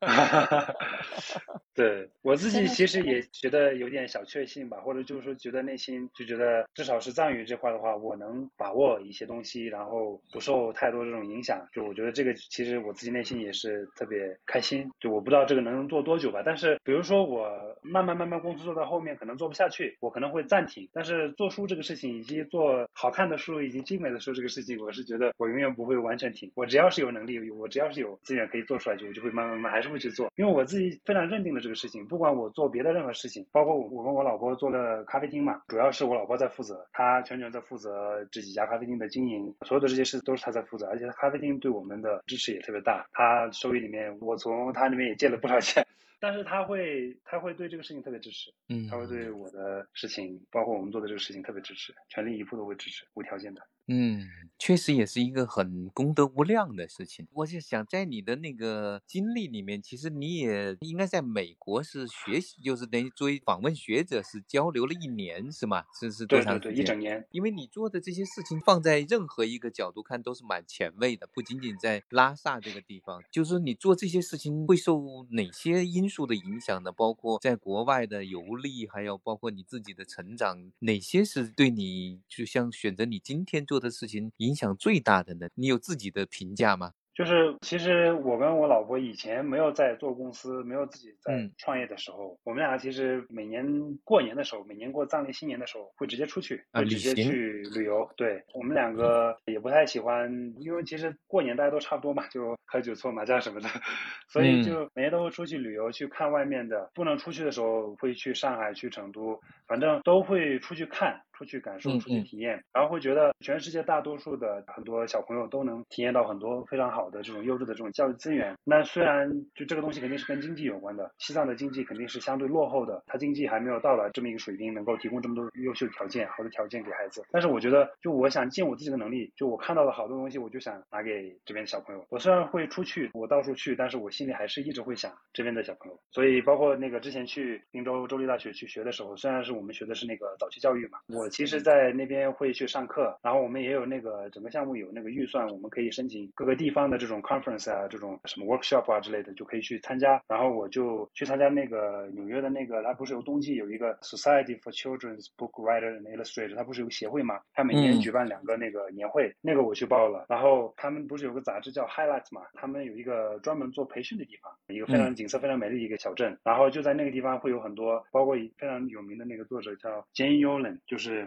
[1.74, 11.64] 对我自己其实也觉得有点小确幸吧，或者就是说觉得内心就觉得至少是藏语这块的话，我能把握一些东西，然后不受太多这种影响。
[11.72, 14.90] 就我觉得这个其实我自己内心也是特别开心。
[14.98, 17.48] 就我不知道这个能做多久吧，但是比如说我
[17.82, 20.88] 慢慢慢慢工作做到后面可能做不下去，我可能会暂停。
[20.92, 26.48] 但是做书这个事情，以及做好看的书以及精美的书这个事情，我是觉得我永远不会完全停。
[26.54, 32.06] 我只要是有能力，我只要是有资源可以做出来，就我就会慢慢慢慢还是会去做，因为我自己非常认定了这个事情。
[32.06, 45.84] 不管我做别的任何事情，包括我我跟我老婆做了咖啡厅嘛，主要是我老婆在负责，她全权在负责这几家咖啡厅的经营，所有的这些事都是她在负责，而且咖啡厅对我们的支持也特别大，她收益里面我从她那边也借了不少钱。
[46.20, 53.62] 但是他会，他会对这个事情特别支持，嗯，他会对我的事情，包括我们做的这个事情特别支持，全力以赴都会支持，无条件的。
[53.88, 57.26] 嗯，确实也是一个很功德无量的事情。
[57.32, 65.84] 我就想在你的那个经历里面，其实你也应该在美国是学习，就是等于作为访问学者是交流了一年，是吗？
[65.98, 66.76] 是是多对对对，长时间？
[66.76, 67.26] 一整年。
[67.30, 76.92] 因为你做的这些事情，放在任何一个角度看都是蛮前卫的，不仅仅在拉萨这个地方，就是你做这些事情会受哪些因素的影响呢？
[76.92, 85.48] 包括在国外的游历，还有包括你自己的成长，哪些是对你就像选择你今天做的事情影响最大的呢？
[85.54, 86.92] 你有自己的评价吗？
[87.14, 93.66] 就是其实我跟我老婆以前没有在做公司，没有自己在嗯创业的时候，我们俩其实每年
[94.04, 98.08] 过年的时候，每年过藏历新年的时候，会直接出去，会直接去旅游。
[98.16, 103.68] 对我们两个也不太喜欢，因为其实过年大家都差不多嘛，就喝酒搓麻将什么的，
[104.30, 106.88] 所以嗯就每年都会出去旅游，去看外面的。
[106.94, 111.20] 不能出去的时候，会去上海、去成都，反正都会出去看。
[111.38, 118.56] 出去感受，嗯出去嗯体验，然后会觉得全世界大多数的很多小朋友都能体验到很多非常好的这种优质的这种教育资源。
[118.64, 127.22] 那虽然就这个东西肯定是跟经济有关的，西藏的经济肯定是相对落后的，它经济还没有到达这么一个水平，能够提供这么多优秀的条件、好的条件给孩子。
[127.30, 132.04] 但是我觉得，就我想尽我自己的能力，就我看到了好多东西，我就想拿给这边的小朋友。
[132.08, 135.96] 我虽然会出去，我到处去，但是我心里还是一直会想这边的小朋友。
[136.10, 140.98] 所以包括那个之前去滨州州立大学去学的时候，虽然是我我们学的是那个早期教育嘛。
[141.08, 150.22] 我其实，在那边会去上课，然后我们也有那个整个项目有那个预算，我们可以申请各个地方的这种 conference 啊，这种什么 workshop 啊之类的，就可以去参加。
[150.28, 157.40] 然后我就去参加那个纽约的那个，它不是有冬季有一个 Society for Children's Book Writer and Illustrator，它不是有个协会嘛？
[157.52, 160.26] 它每年举办两个那个年会，那个我去报了。
[160.28, 162.42] 然后他们不是有个杂志叫 Highlights 嘛？
[162.54, 166.36] 他们有一个专门做培训的地方，一个非常景色非常美丽的一个小镇。
[166.44, 171.17] 然后就在那个地方会有很多，包括非常有名的那个作者叫 Jane Yolen，就是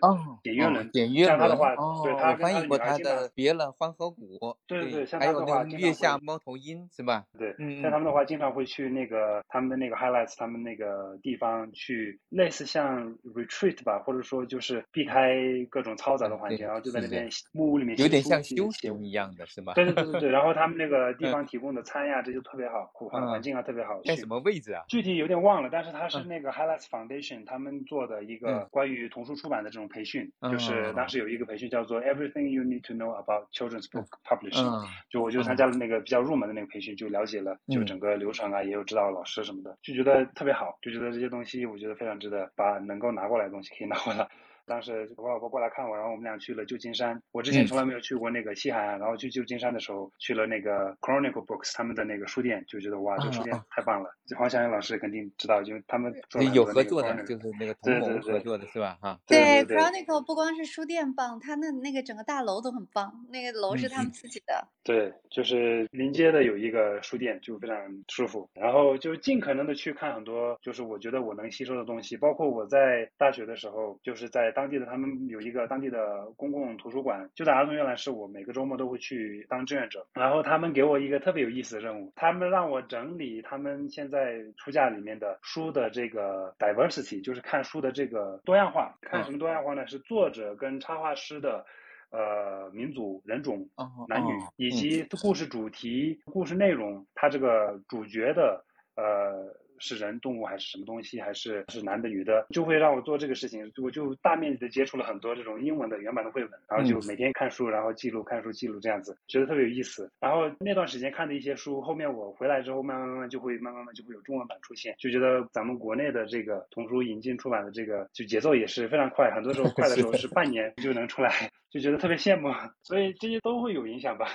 [0.44, 0.90] 简约伦。
[0.92, 4.38] 简约伦，像他的话，对他翻译过他的《别了欢河谷》。
[4.68, 7.26] 对对对，像还有那个《月下猫头鹰》是吧？
[7.38, 15.36] 对，像他们的话，经常会去那个他们的那个 Highlights，他们那个地方去，类似像 retreat 吧，或者说就是避开
[15.70, 19.74] 各种嘈杂的环境，然后就在那边木屋里面，有点像休闲一样的是吧？
[19.74, 20.30] 对对对对对。
[20.32, 24.00] 然后他们那个地方提供的餐呀，这就特别好，环环境啊特别好。
[24.06, 24.84] 在什么位置啊？
[24.88, 44.28] 具体有点忘了，但是他是那个 Highlights Foundation 他们做的一个关于童书出版的这种培训，就是当时有一个培训叫做 Everything You Need to Know About Children's Book Publishing，就我就参加了那个比较入门的那个培训，就了解了就整个流程啊，也有指导老师什么的，就觉得特别好，就觉得这些东西我觉得非常值得把能够拿过来的东西可以拿过来。
[44.66, 47.22] 当时我老婆过来看我，然后我们俩去了旧金山。
[47.32, 54.10] 我之前从来没有去过那个西海岸，然后去旧金山的时候去了那个 Chronicle Books 他们的那个书店，就觉得哇，这个书店太棒了。
[54.38, 56.14] 黄祥英老师肯定知道，就他们
[56.54, 58.98] 有合作的，就是那个同盟合作的是吧？
[59.02, 64.68] 哈，对 Chronicle 不光是书店棒，它那那个整个大楼都很棒，那个楼是他们自己的。
[64.84, 68.50] 对，就是临街的有一个书店，就非常舒服。
[68.54, 80.06] 然后就尽可能的去看很多，就是我觉得我能吸收的东西，包括我在大学的时候，就是在当地的他们有一个当地的公共图书馆，就在儿童阅览室，我每个周末都会去当志愿者。
[80.14, 88.98] 然后他们给我一个特别有意思的任务，他们让我整理他们现在书架里面的书的这个 diversity，就是看书的这个多样化。
[89.02, 89.88] 看什么多样化呢？
[89.88, 91.66] 是作者跟插画师的。
[92.14, 93.66] 呃，民族、人种、
[94.10, 98.66] 男女，以及故事主题、故事内容，它这个主角的
[98.98, 99.56] 呃。
[99.82, 101.20] 是人、动物还是什么东西？
[101.20, 102.46] 还是是男的、女的？
[102.52, 103.70] 就会让我做这个事情。
[103.82, 110.10] 我就大面积的接触了很多这种英文的原版的绘本，然后就每天看书，然后记录、看书、记录这样子，觉得特别有意思。
[110.20, 122.50] 然后那段时间看的一些书，后面我回来之后，慢慢慢慢就会慢慢慢就会有中文版出现，就觉得咱们国内的这个童书引进出版的这个就节奏也是非常快，很多时候快的时候是半年就能出来， 就觉得特别羡慕。
[122.84, 124.28] 所以这些都会有影响吧。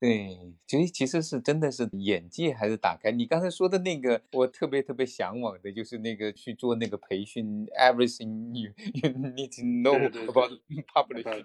[0.00, 3.10] 对，其实其实是真的是眼界还是打开。
[3.10, 10.58] 你刚才说的那个，我特别特别向往的，就是那个去做那个培训，everything you you need to know about
[10.94, 11.44] publishing，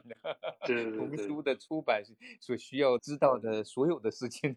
[0.96, 2.02] 童书的出版
[2.40, 4.56] 所需要知道的所有的事情。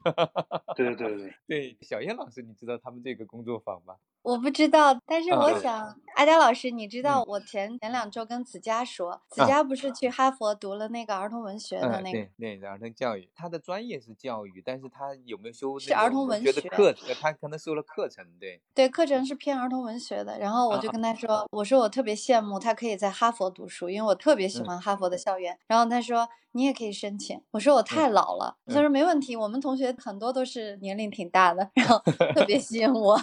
[0.76, 3.96] 对对对对，小燕老师，你知道他们这个工作坊吗？
[4.28, 17.08] 我不知道，但是我想，阿佳老师，你知道我前前两周跟子佳说，子佳不是去哈佛读了那个儿童文学的那个，对儿童教育，他的专业是教育，但是他有没有修是儿童文学的课程？
[17.18, 20.38] 他可能修了课程，对对，课程是偏儿童文学的。
[20.38, 25.58] 然后我就跟他说，我说我特别羡慕他可以在哈佛读书，因为我特别喜欢哈佛的校园。
[25.66, 26.28] 然后他说。
[26.58, 27.40] 你也可以申请。
[27.52, 29.36] 我说我太老了，他说没问题。
[29.36, 32.00] 我们同学很多都是年龄挺大的，然后
[32.34, 33.16] 特别吸引我，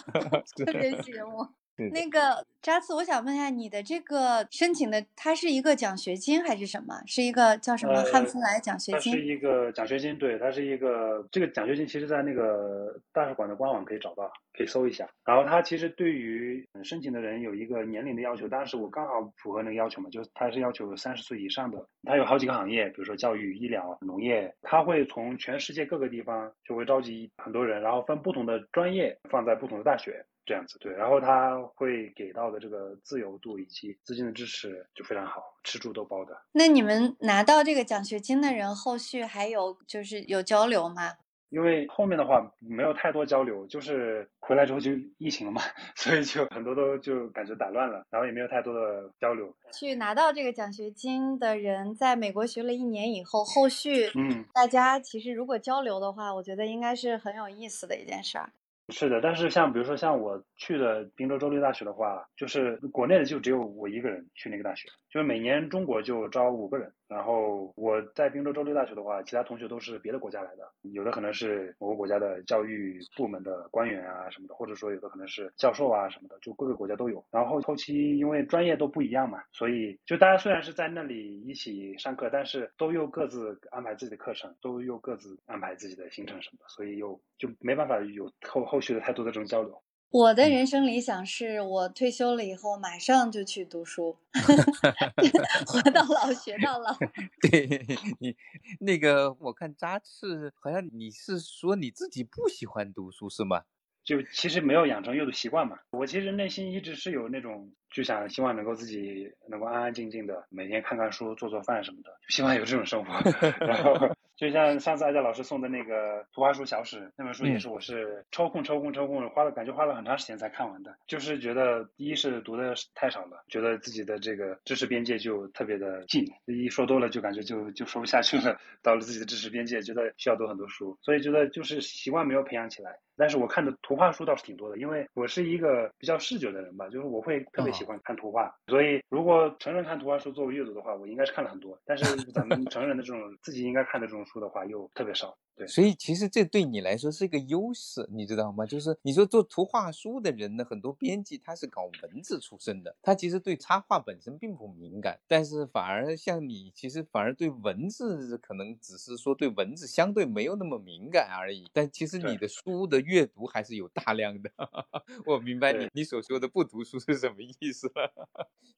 [0.65, 1.49] 特别吸引我。
[1.91, 6.95] 那个扎次，我想问一下，你的这个申请的，它是一个奖学金还是什么？
[7.05, 9.11] 是一个叫什么汉弗莱奖学金？
[9.13, 15.07] 它是一个奖学金，对，它是一个这个奖学金，其实在那个大使馆的官网可以找到，可以搜一下。
[15.25, 21.85] 然后它其实对于申请的人有一个年龄的要求，当时我刚好符合那个要求嘛，就是它是要求三十岁以上的。
[22.03, 30.25] 它有好几个行业，比如说教育、医疗、农业，它会从全世界各个地方就会召集很多人，然后分不同的专业放在不同的大学。
[30.45, 36.39] 这样子对，然后他会给到的这个自由度以及资金的支持就非常好，吃住都包的。
[36.51, 41.13] 那你们拿到这个奖学金的人，后续还有就是有交流吗？
[41.49, 45.61] 因为后面的话没有太多交流，就是回来之后就疫情了嘛，
[45.95, 49.55] 所以就很多都就感觉打乱了，然后也没有太多的交流。
[49.71, 58.51] 去拿到这个奖学金的人，在美国学了一年以后，后续嗯，大家其实如果交流的话，我觉得应该是很有意思的一件事儿。
[58.89, 66.91] 是的，但是像比如说像我去的滨州州立大学的话，就是国内的就只有我一个人去那个大学，就是每年中国就招五个人。
[67.07, 77.23] 然后我在滨州州立大学的话，其他同学都是别的国家来的，有的可能是某个国家的教育部门的官员啊什么的，或者说有的可能是教授啊什么的，就各个国家都有。
[77.31, 89.81] 然后后期因为专业都不一样嘛，所以就大家虽然是在那里一起上课，但是都又各自安排自己的课程，都又各自安排自己的行程什么的，所以又就没办法有后后续的太多的这种交流。
[90.11, 94.15] 我的人生理想是我退休了以后马上就去读书，
[95.67, 96.95] 活到老学到老。
[97.41, 97.85] 对
[98.19, 98.35] 你
[98.79, 103.63] 那个，我看扎刺好像你是说你自己不喜欢读书是吗？
[104.05, 105.77] 就其实没有养成阅读习惯嘛。
[105.89, 107.71] 我其实内心一直是有那种。
[107.91, 113.13] 就想希望能够自己能够安安静静的每天看看书做做饭什么的，希望有这种生活。
[113.65, 113.95] 然后
[114.35, 120.93] 就像上次艾佳老师送的那个图画书小史那本书，也是我是抽空抽空抽空花了感觉花了很长时间才看完的。
[121.07, 132.97] 就是觉得一是读的太少了，觉得自己的这个知识边界就特别的近，一说多了就感觉就就说不下去了，到了自己的知识边界，觉得需要读很多书，所以觉得就是习惯没有培养起来。
[133.17, 137.84] 但是我看的图画书倒是挺多的，因为我是一个比较嗜酒的人吧，就是我会特别喜。
[137.85, 141.77] 喜欢看图画，所以如果成人看图画书作为阅读的话，我应该是看了很多。
[141.85, 145.37] 但是咱们成人的这种自己应该看的这种书的话，又特别少。
[145.55, 148.65] 对，所以其实这对你来说是一个优势，你知道吗？
[148.65, 161.65] 就是你说做图画书的人呢，很多编辑他是搞文字出身的，他其实对插画本身并不敏感，但是反而像你，其实反而对文字可能只是说对文字相对没有那么敏感而已。
[161.71, 164.51] 但其实你的书的阅读还是有大量的。
[165.25, 168.29] 我明白你你所说的不读书是什么意思了。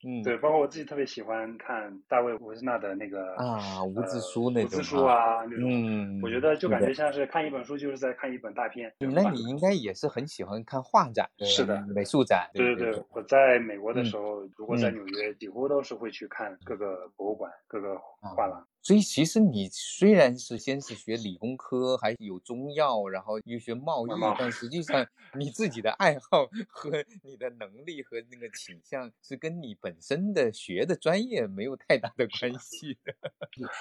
[0.03, 6.66] 嗯，对，包括我自己特别喜欢看大卫·维斯纳的那个啊无字书那种，无字书啊那种，嗯，我觉得就。
[6.67, 8.93] 就感觉像是看一本书，就是在看一本大片。
[8.99, 12.49] 那你应该也是很喜欢看画展，是的，美术展。
[12.53, 18.65] 对对对，我在美国的时候，如果在纽约，几乎都是会去看各个博物馆、各个画廊。
[18.87, 25.05] 所以其实你虽然是先是学理工科，还有中药，然后又学贸易，但实际上
[25.37, 33.13] 你自己的爱好和你的能力和那个倾向是跟你本身的学的专业没有太大的关系的。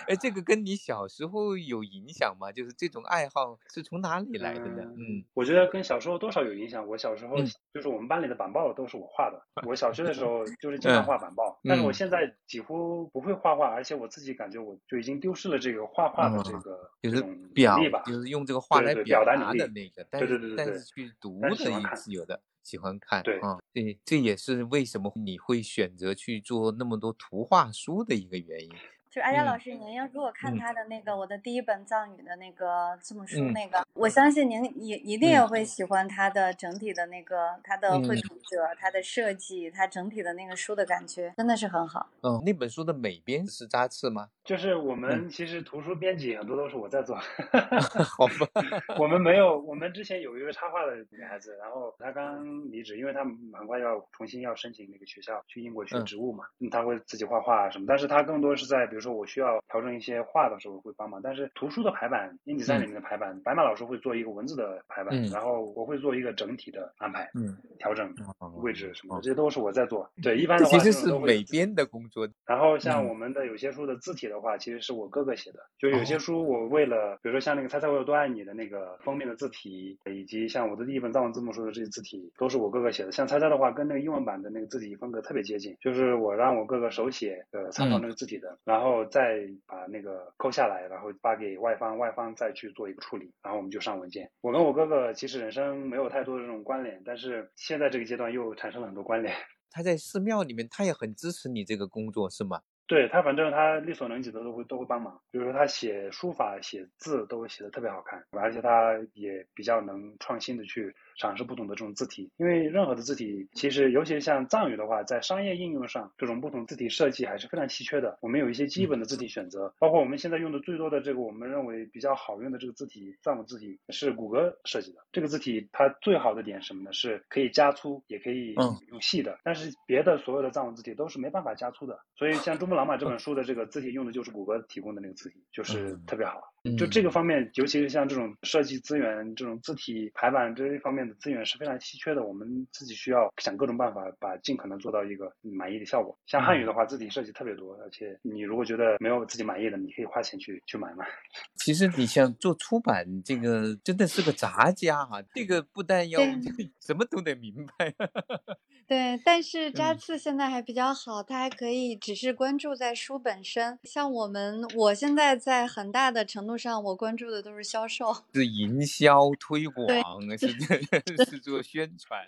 [0.08, 2.50] 哎，这个跟你小时候有影响吗？
[2.50, 4.82] 就是这种爱好是从哪里来的呢？
[4.96, 6.84] 嗯，我觉得跟小时候多少有影响。
[6.84, 7.36] 我小时候
[7.72, 9.40] 就是我们班里的板报都是我画的。
[9.64, 14.95] 我小学的时候就是经常画板报，但是我现在几乎不会画画，而且我自己感觉我就。
[14.98, 17.22] 已经丢失了这个画画的这个就是
[17.54, 28.70] 表吧，就是用这个画来表达的那个，对对对对，但是去读的也是有的，喜欢看，对啊，对，这也是为什么你会选择去做那么多图画书的一个原因。
[29.16, 42.10] 就阿佳老师，您要如果看他的那个我的第一本藏语的那个字母书，那个我相信您也一定也会喜欢他的整体的那个他的绘图者、他的设计、他整体的那个书的感觉，真的是很好。
[42.20, 44.28] 嗯，那本书的美编是扎刺吗？
[44.44, 47.16] 就是我们其实图书编辑很多都是我在做。
[48.04, 48.62] 好吧，
[49.00, 53.20] 我们没有，我们之前有一个插画的女孩子，然后她刚离职，因为她
[53.58, 59.05] 很快要重新要申请那个学校去英国学植物嘛，她会自己画画什么，但是她更多是在比如说。
[59.06, 68.12] 说我需要调整一些画的时候会帮忙，但是图书的排版、英体三里面的排版，白马老师会做一个文字的排版，然后我会做一个整体的安排，嗯，调整
[68.56, 70.10] 位置什么的，这些都是我在做。
[70.22, 72.28] 对，一般的话其实是美编的工作。
[72.44, 75.60] 然后像我们的有些书的字体的话，其实是我哥哥写的。
[75.78, 83.12] 就有些书我为了，比如说像那个《猜猜我有多爱你》的那个封面的字体，以及像我的第一本藏文字幕书的这些字体，都是我哥哥写的。
[83.12, 88.85] 像猜猜的话，跟那个英文版的那个字体风格特别接近，就是我让我哥哥手写的参考那个字体的，然后。
[89.06, 94.30] 再把那个抠下来，然后发给外方，外方再去做一个处理，然后我们就上文件。
[94.40, 99.34] 我跟我哥哥其实人生没有太多的这种关联，但是现在这个阶段又产生了很多关联。
[99.70, 102.60] 他在寺庙里面，他也很支持你这个工作，是吗？
[102.88, 105.20] 对他，反正他力所能及的都会都会帮忙。
[105.30, 110.94] 比如说他写书法、写字都写的特别好看，而且他也比较能创新的去。
[111.16, 118.18] 尝试不同的这种字体，因为任何的字体，其实尤其像藏语的话，在商业应用上，这种不同字体设计还是非常稀缺的。
[118.20, 124.98] 我们有一些基本的字体选择，包括我们现在用的最多的这个，我们认为比较好用的这个字体，藏文字体是谷歌设计的。
[125.12, 126.92] 这个字体它最好的点什么呢？
[126.92, 128.54] 是可以加粗，也可以
[128.88, 129.38] 用细的。
[129.42, 131.98] 但是别的所有的藏文字体都是没办法加粗的。
[132.14, 136.40] 所以像《珠穆朗玛》这本书的这个字体用的就是谷歌提供的那个字体，就是特别好。
[136.76, 142.24] 就这个方面，尤其是像这种设计资源、这种字体排版这一方面的资源是非常稀缺的。
[142.24, 146.18] 我们自己需要想各种办法，把尽可能做到一个满意的效果。
[146.26, 151.04] 像汉语的话，字体设计特别多，而且你如果觉得没有自己满意的，你可以花钱去去买嘛。
[151.64, 155.22] 其实你像做出版，这个真的是个杂家哈。
[155.34, 156.20] 这个不但要
[156.80, 157.94] 什么都得明白。
[158.88, 163.78] 对，但是扎刺现在还比较好，它还可以只是关注在书本身。
[163.82, 166.55] 像我们，我现在在很大的程度。
[166.56, 169.86] 络上，我关注的都是销售， 是营销推广，
[170.38, 170.48] 是
[171.30, 172.18] 是做宣传，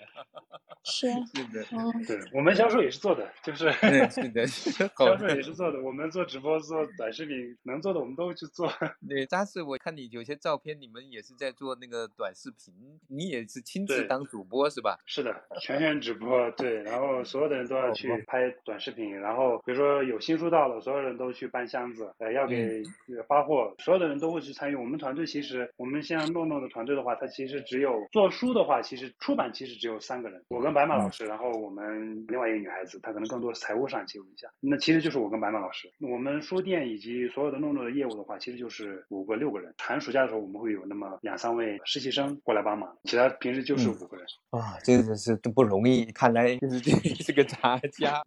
[0.84, 3.72] 是是的，嗯，对我们销售也是做的，就是
[4.10, 5.80] 是的，销售也是做的。
[5.82, 8.70] 我们做直播、做短视频，能做的我们都去做。
[9.08, 12.74] 对，但是我看你有些照片，你们也是在做那个短视频，
[13.08, 14.98] 你也是亲自当主播是吧？
[15.06, 22.82] 是的，全员直播，对，然后所有的人都要去拍短视频，然后比如说有新书到了，所有人都去搬箱子，呃，要给
[23.26, 24.74] 发货，所有的人都会去参与。
[24.74, 34.48] 我们团队其实，我们像诺诺的团队的话，它其实只有做书的话，其实出版其实只有三个人，我跟白马老师，然后我们另外一个女孩子，她可能更多是财务上介入一下。
[34.60, 39.74] 那其实就是我跟白马老师，我们书店以及所有的诺诺的业务的话，其实就是五个六个人。
[39.78, 44.26] 寒暑假的时候，我们会有那么两三位实习生过来帮忙，其他平时就是五个人。
[44.50, 46.90] 啊，真的是不容易，看来就是这
[47.22, 48.22] 是个 杂家。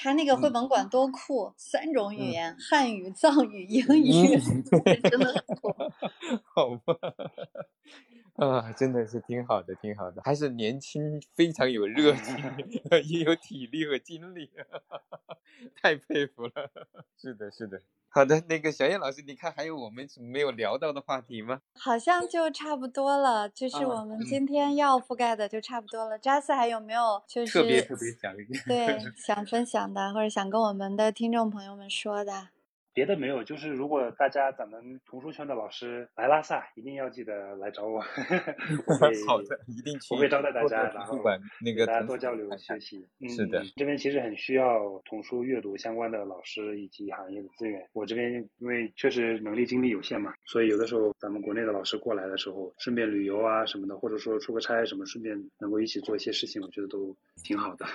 [0.00, 4.38] 他那个绘本馆多酷，三种语言：汉语、藏语、英语，
[5.10, 5.74] 真的很酷。
[6.54, 6.94] 好吧。
[8.38, 12.36] 啊，真的是挺好的，挺好的，还是年轻，非常有热情，
[13.04, 14.50] 也有体力和精力，
[15.82, 16.70] 太佩服了。
[17.20, 17.80] 是的，是的。
[18.10, 21.60] 好的，那个小叶老师，你看还有我们没有聊到的话题吗？
[21.74, 26.18] 好像就差不多了，就是我们今天要覆盖的就差不多了。
[26.18, 28.34] 扎斯还有没有就是特别特别想
[28.66, 32.48] 对想分享的，或者想跟我们的听众朋友们说的？
[32.98, 38.00] 别的没有，就是如果大家咱们图书圈的老师来拉萨，一定要记得来找我。
[39.24, 40.12] 好的，一定去。
[40.12, 41.16] 我会招待大家，然后
[41.64, 43.06] 那个大家多交流学习。
[43.28, 47.88] 是的，这边其实很需要童书阅读相关的老师以及行业的资源。
[47.92, 57.86] 我这边因为确实能力精力有限嘛，所以有的时候咱们国内的老师过来的时候，顺便旅游啊什么的，或者说出个差什么，顺便能够一起做一些事情，我觉得都挺好的。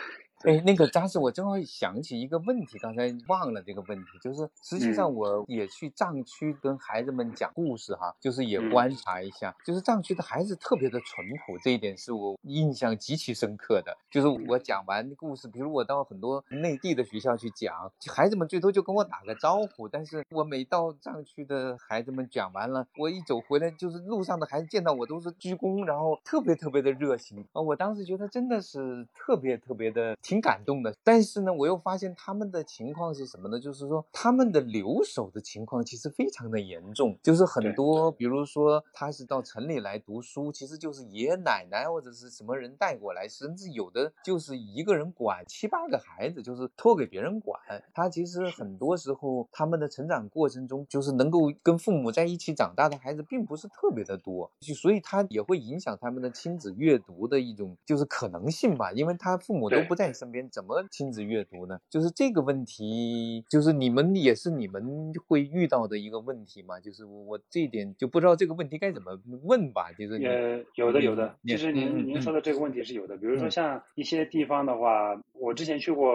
[0.44, 13.96] 哎，那个扎实，我正好想起一个问题，刚才忘了这个问题，就是实际上我也去藏区跟孩子们讲故事哈，就是也观察一下，就是藏区的孩子特别的淳朴，这一点是我印象极其深刻的。
[14.12, 30.18] 就是我讲完故事，比如我到很多内地的学校去讲，孩子们最多就跟我打个招呼，但是我每到藏区的孩子们讲完了，我一走回来，就是路上的孩子见到我都是鞠躬，然后特别特别的热情啊，我当时觉得真的是特别特别的。
[30.34, 33.60] 挺感动的，但是呢，我又发现他们的情况是什么呢？
[33.60, 47.60] 就是说他们的留守的情况其实非常的严重，就是很多，比如说他是到城里来读书，其实就是爷爷奶奶或者是什么人带过来，甚至有的就是一个人管七八个孩子，就是托给别人管。
[47.94, 60.12] 他其实很多时候他们的成长过程中，就是能够跟父母在一起长大的孩子并不是特别的多，就所以他也会影响他们的亲子阅读的一种就是可能性吧，因为他父母都不在。
[60.24, 61.78] 身边怎么亲子阅读呢？
[61.90, 66.80] 就是这个问题，就是你们也是你们会遇到的一个问题嘛？
[66.80, 69.92] 就是我这一点就不知道这个问题该怎么问吧？
[69.92, 73.18] 就是呃，有的有的，其实您您说的这个问题是有的。
[73.18, 76.08] 比如说像一些地方的话，我之前去过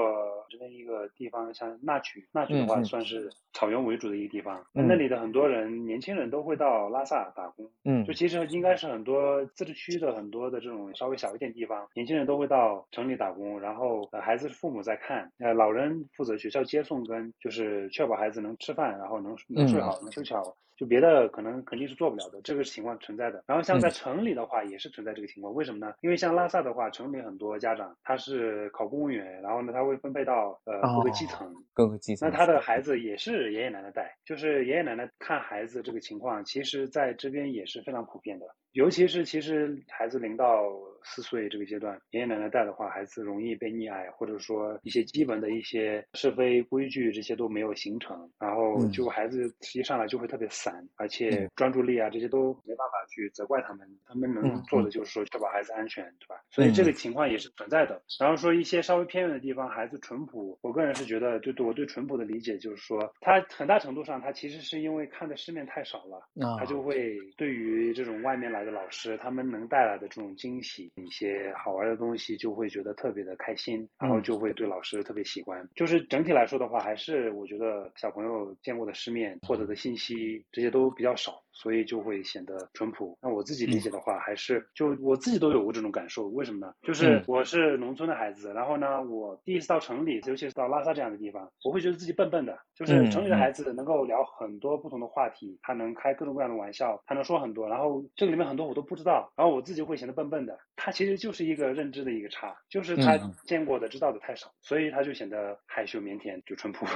[0.48, 7.70] 这边一个地方，像那曲，那曲的话算是草原为主的一个地方，那里的很多人年轻人都会到拉萨打工。
[7.84, 14.08] 嗯，就其实应该是很多自治区的很多的这种稍微小一点地方，年轻人都会到城里打工，然后。
[14.10, 20.56] 呃，孩子父母在看，呃，老人负责学校接送跟就是确保孩子能吃饭，然后能能睡好，能休息好。
[20.78, 23.42] 就别的可能肯定是做不了的，这个情况存在的。
[23.46, 25.52] 然后像在城里的话，也是存在这个情况。
[25.52, 25.92] 为什么呢？
[26.00, 32.30] 因为像拉萨的话，城里很多家长他是考公务员，然后呢他会分配到呃各个基层，各个基层。
[32.30, 38.46] 那他的孩子也是爷爷奶奶带，就是爷爷奶奶看孩子这个情况，其实在这边也是非常普遍的。
[38.72, 40.62] 尤其是其实孩子零到
[41.02, 56.40] 四岁这个阶段，爷爷奶奶带的话，孩子容易被溺爱，或者说一些基本的一些是非规矩这些都没有形成，然后就孩子一上来就会特别散，而且专注力啊这些都没办法去责怪他们，他们能做的就是说确保孩子安全，对吧？
[56.50, 58.00] 所以这个情况也是存在的。
[58.18, 66.22] 然后说一些稍微偏远的地方，孩子淳朴，我个人是觉得，就我对淳朴的理解就是说，他很大程度上他其实是因为看的世面太少了，
[66.58, 68.68] 他就会对于这种外面来的。
[68.68, 75.68] 老师他们能带来的这种惊喜，一些好玩的东西，就会觉得特别的开心，然后就会对老师特别喜欢。
[75.74, 81.42] 就是整体来说的话，还是我觉得小朋友见过的世面、获得的信息这些都比较少。
[81.58, 83.18] 所以就会显得淳朴。
[83.20, 86.28] 那我自己理解的话，还是就我自己都有过这种感受。
[86.28, 86.72] 为什么呢？
[86.82, 92.56] 就是我是农村的孩子，然后呢，我第一次到城里，尤其是到拉萨这样的地方，我会觉得自己笨笨的。
[92.76, 97.68] 就是城里的孩子能够聊很多不同的话题，他能开各种各样的玩笑，他能说很多。
[97.68, 100.56] 然后这个里面很多我都不知道，然后我自己会显得笨笨的。
[100.76, 106.86] 他其实就是一个认知的一个差，就是他见过的、知道的太少，所以他就显得害羞腼腆，就淳朴。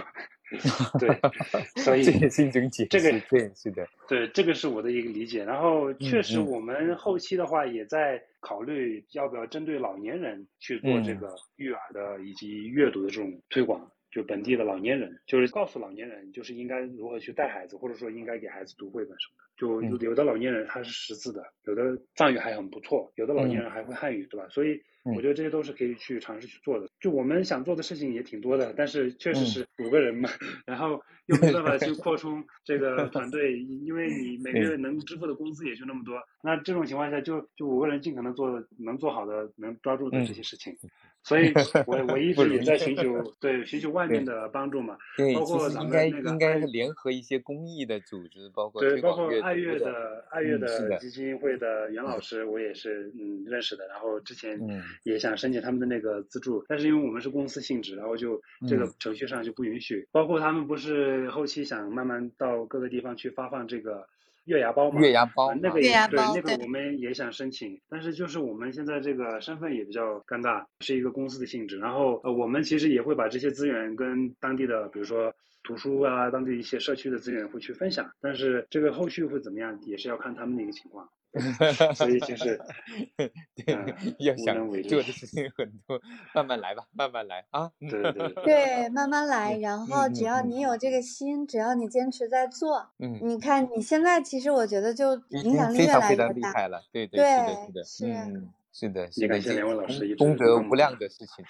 [0.98, 2.88] 对，所以这也是一种解释。
[2.88, 5.44] 这个对，是的，对，这个是我的一个理解。
[5.44, 13.90] 然后确实，嗯我们后期的话也在考虑要不要针对老年人去做这嗯个育儿的以及阅读的这种推广。
[14.12, 19.50] 就本地的老年人，就是告诉老年人，就是应该如何去带孩子，或者说应该给孩子读绘本什么的。
[19.56, 24.46] 就嗯有的老年人他是识字的，有的藏语还很不错，有的老年人还会汉语，对吧？
[24.50, 26.86] 所以嗯我觉得这些都是可以去尝试去做的。
[27.00, 30.28] 就我们想做的事情也挺多的，但是确实嗯是五个人嘛，
[30.66, 36.20] 然后又没办法去扩充这个团队，因为你每个月能支付的工资也就那么多。
[36.42, 40.76] 那这种情况下就，就五个人尽可能做能做好的、能抓住的这些事情。
[41.24, 41.52] 所以
[41.86, 53.86] 我我一直也在寻求 对寻求外面的帮助嘛，对，包括咱们实应该那个应该联合一些公益的组织，包括对，包括爱乐的，爱乐的的基金会的袁老师，我也是嗯认识的。
[53.88, 60.06] 然后之前嗯也想申请他们的那个资助，但是因为我们是公司性质，然后就这个嗯程序上就不允许。
[60.10, 64.06] 包括他们不是后期想慢慢到各个地方去发放这个
[64.44, 65.00] 月牙包嘛？
[65.00, 71.78] 月牙包那个月牙也对，对那个我们也想申请，但是就是我们现在这个身份也比较尴尬，是一个公司的性质。
[71.78, 75.32] 然后呃，我们其实也会把这些资源跟当地的，比如说
[75.62, 81.08] 图书啊，当地一些社区的资源会去分享，但是这个后续会怎么样，也是要看他们的一个情况。
[81.96, 82.60] 所以就是
[83.16, 86.00] 对嗯，要想为做的事情很多，
[86.34, 87.72] 慢慢来吧，慢慢来啊。
[87.80, 89.56] 对对对，慢慢 来。
[89.58, 96.34] 然后嗯只要嗯你有这个心，只要你坚持在做，嗯，你看你现在其实我觉得就影响力越非常非来越大。
[96.34, 97.24] 常厉害了，对对，对
[97.66, 101.44] 是的，是的，是嗯，是的，也是的，这感谢两位老师一直功德无量的事情，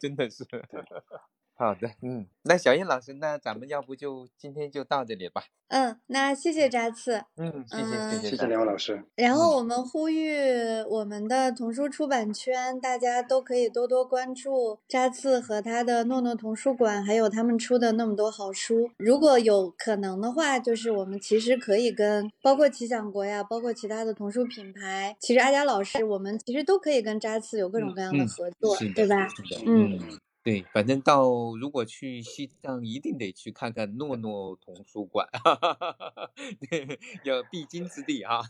[0.00, 0.44] 真的是。
[1.58, 5.44] 好的，嗯，那小燕老师，那咱们要不就今天就到这里吧。
[5.68, 7.22] 嗯，那谢谢扎次。
[7.36, 9.02] 嗯，谢谢嗯谢谢两位老师。
[9.16, 10.36] 然后我们呼吁
[10.88, 18.90] 我们的童书出版圈，大家都可以多多关注扎次和他的诺诺童书馆，还有他们出的那么多好书。
[18.98, 29.26] 如果有可能的话，就是我们其实可以跟包括奇想国呀，包括其他的童书品牌，其实阿佳老师，我们其实都可以跟扎次有各种各样的嗯合作，对吧？
[29.66, 29.98] 嗯，
[30.46, 31.28] 对，反正到
[31.60, 35.26] 如果去西藏，一定得去看看诺诺童书馆，
[36.70, 38.42] 对，要必经之地啊。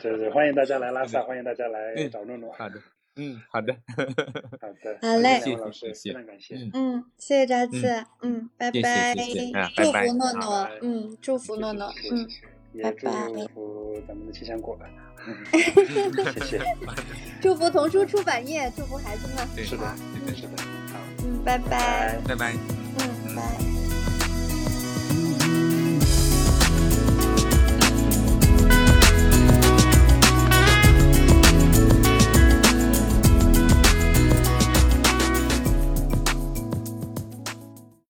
[0.00, 2.52] 对对，欢迎大家来拉萨，欢迎大家来嗯找诺诺。
[2.52, 2.80] 好的，
[3.16, 3.74] 嗯，好的，
[4.60, 6.54] 好的，好嘞谢谢老师，谢谢非常感谢。
[6.54, 9.12] 嗯，嗯，谢谢扎次，嗯，拜拜，
[9.74, 12.28] 祝拜拜福诺诺，嗯，祝福诺诺，嗯。
[12.72, 14.78] 也祝拜祝福咱们的七香果。
[15.26, 15.34] 嗯
[16.34, 16.60] 谢谢。
[17.42, 19.48] 祝福童书出版业，祝福孩子们。
[19.56, 19.96] 对是的好，
[20.36, 20.75] 是的。
[21.46, 22.18] 拜，拜。
[22.26, 22.52] 拜拜。
[22.98, 23.75] 嗯，拜。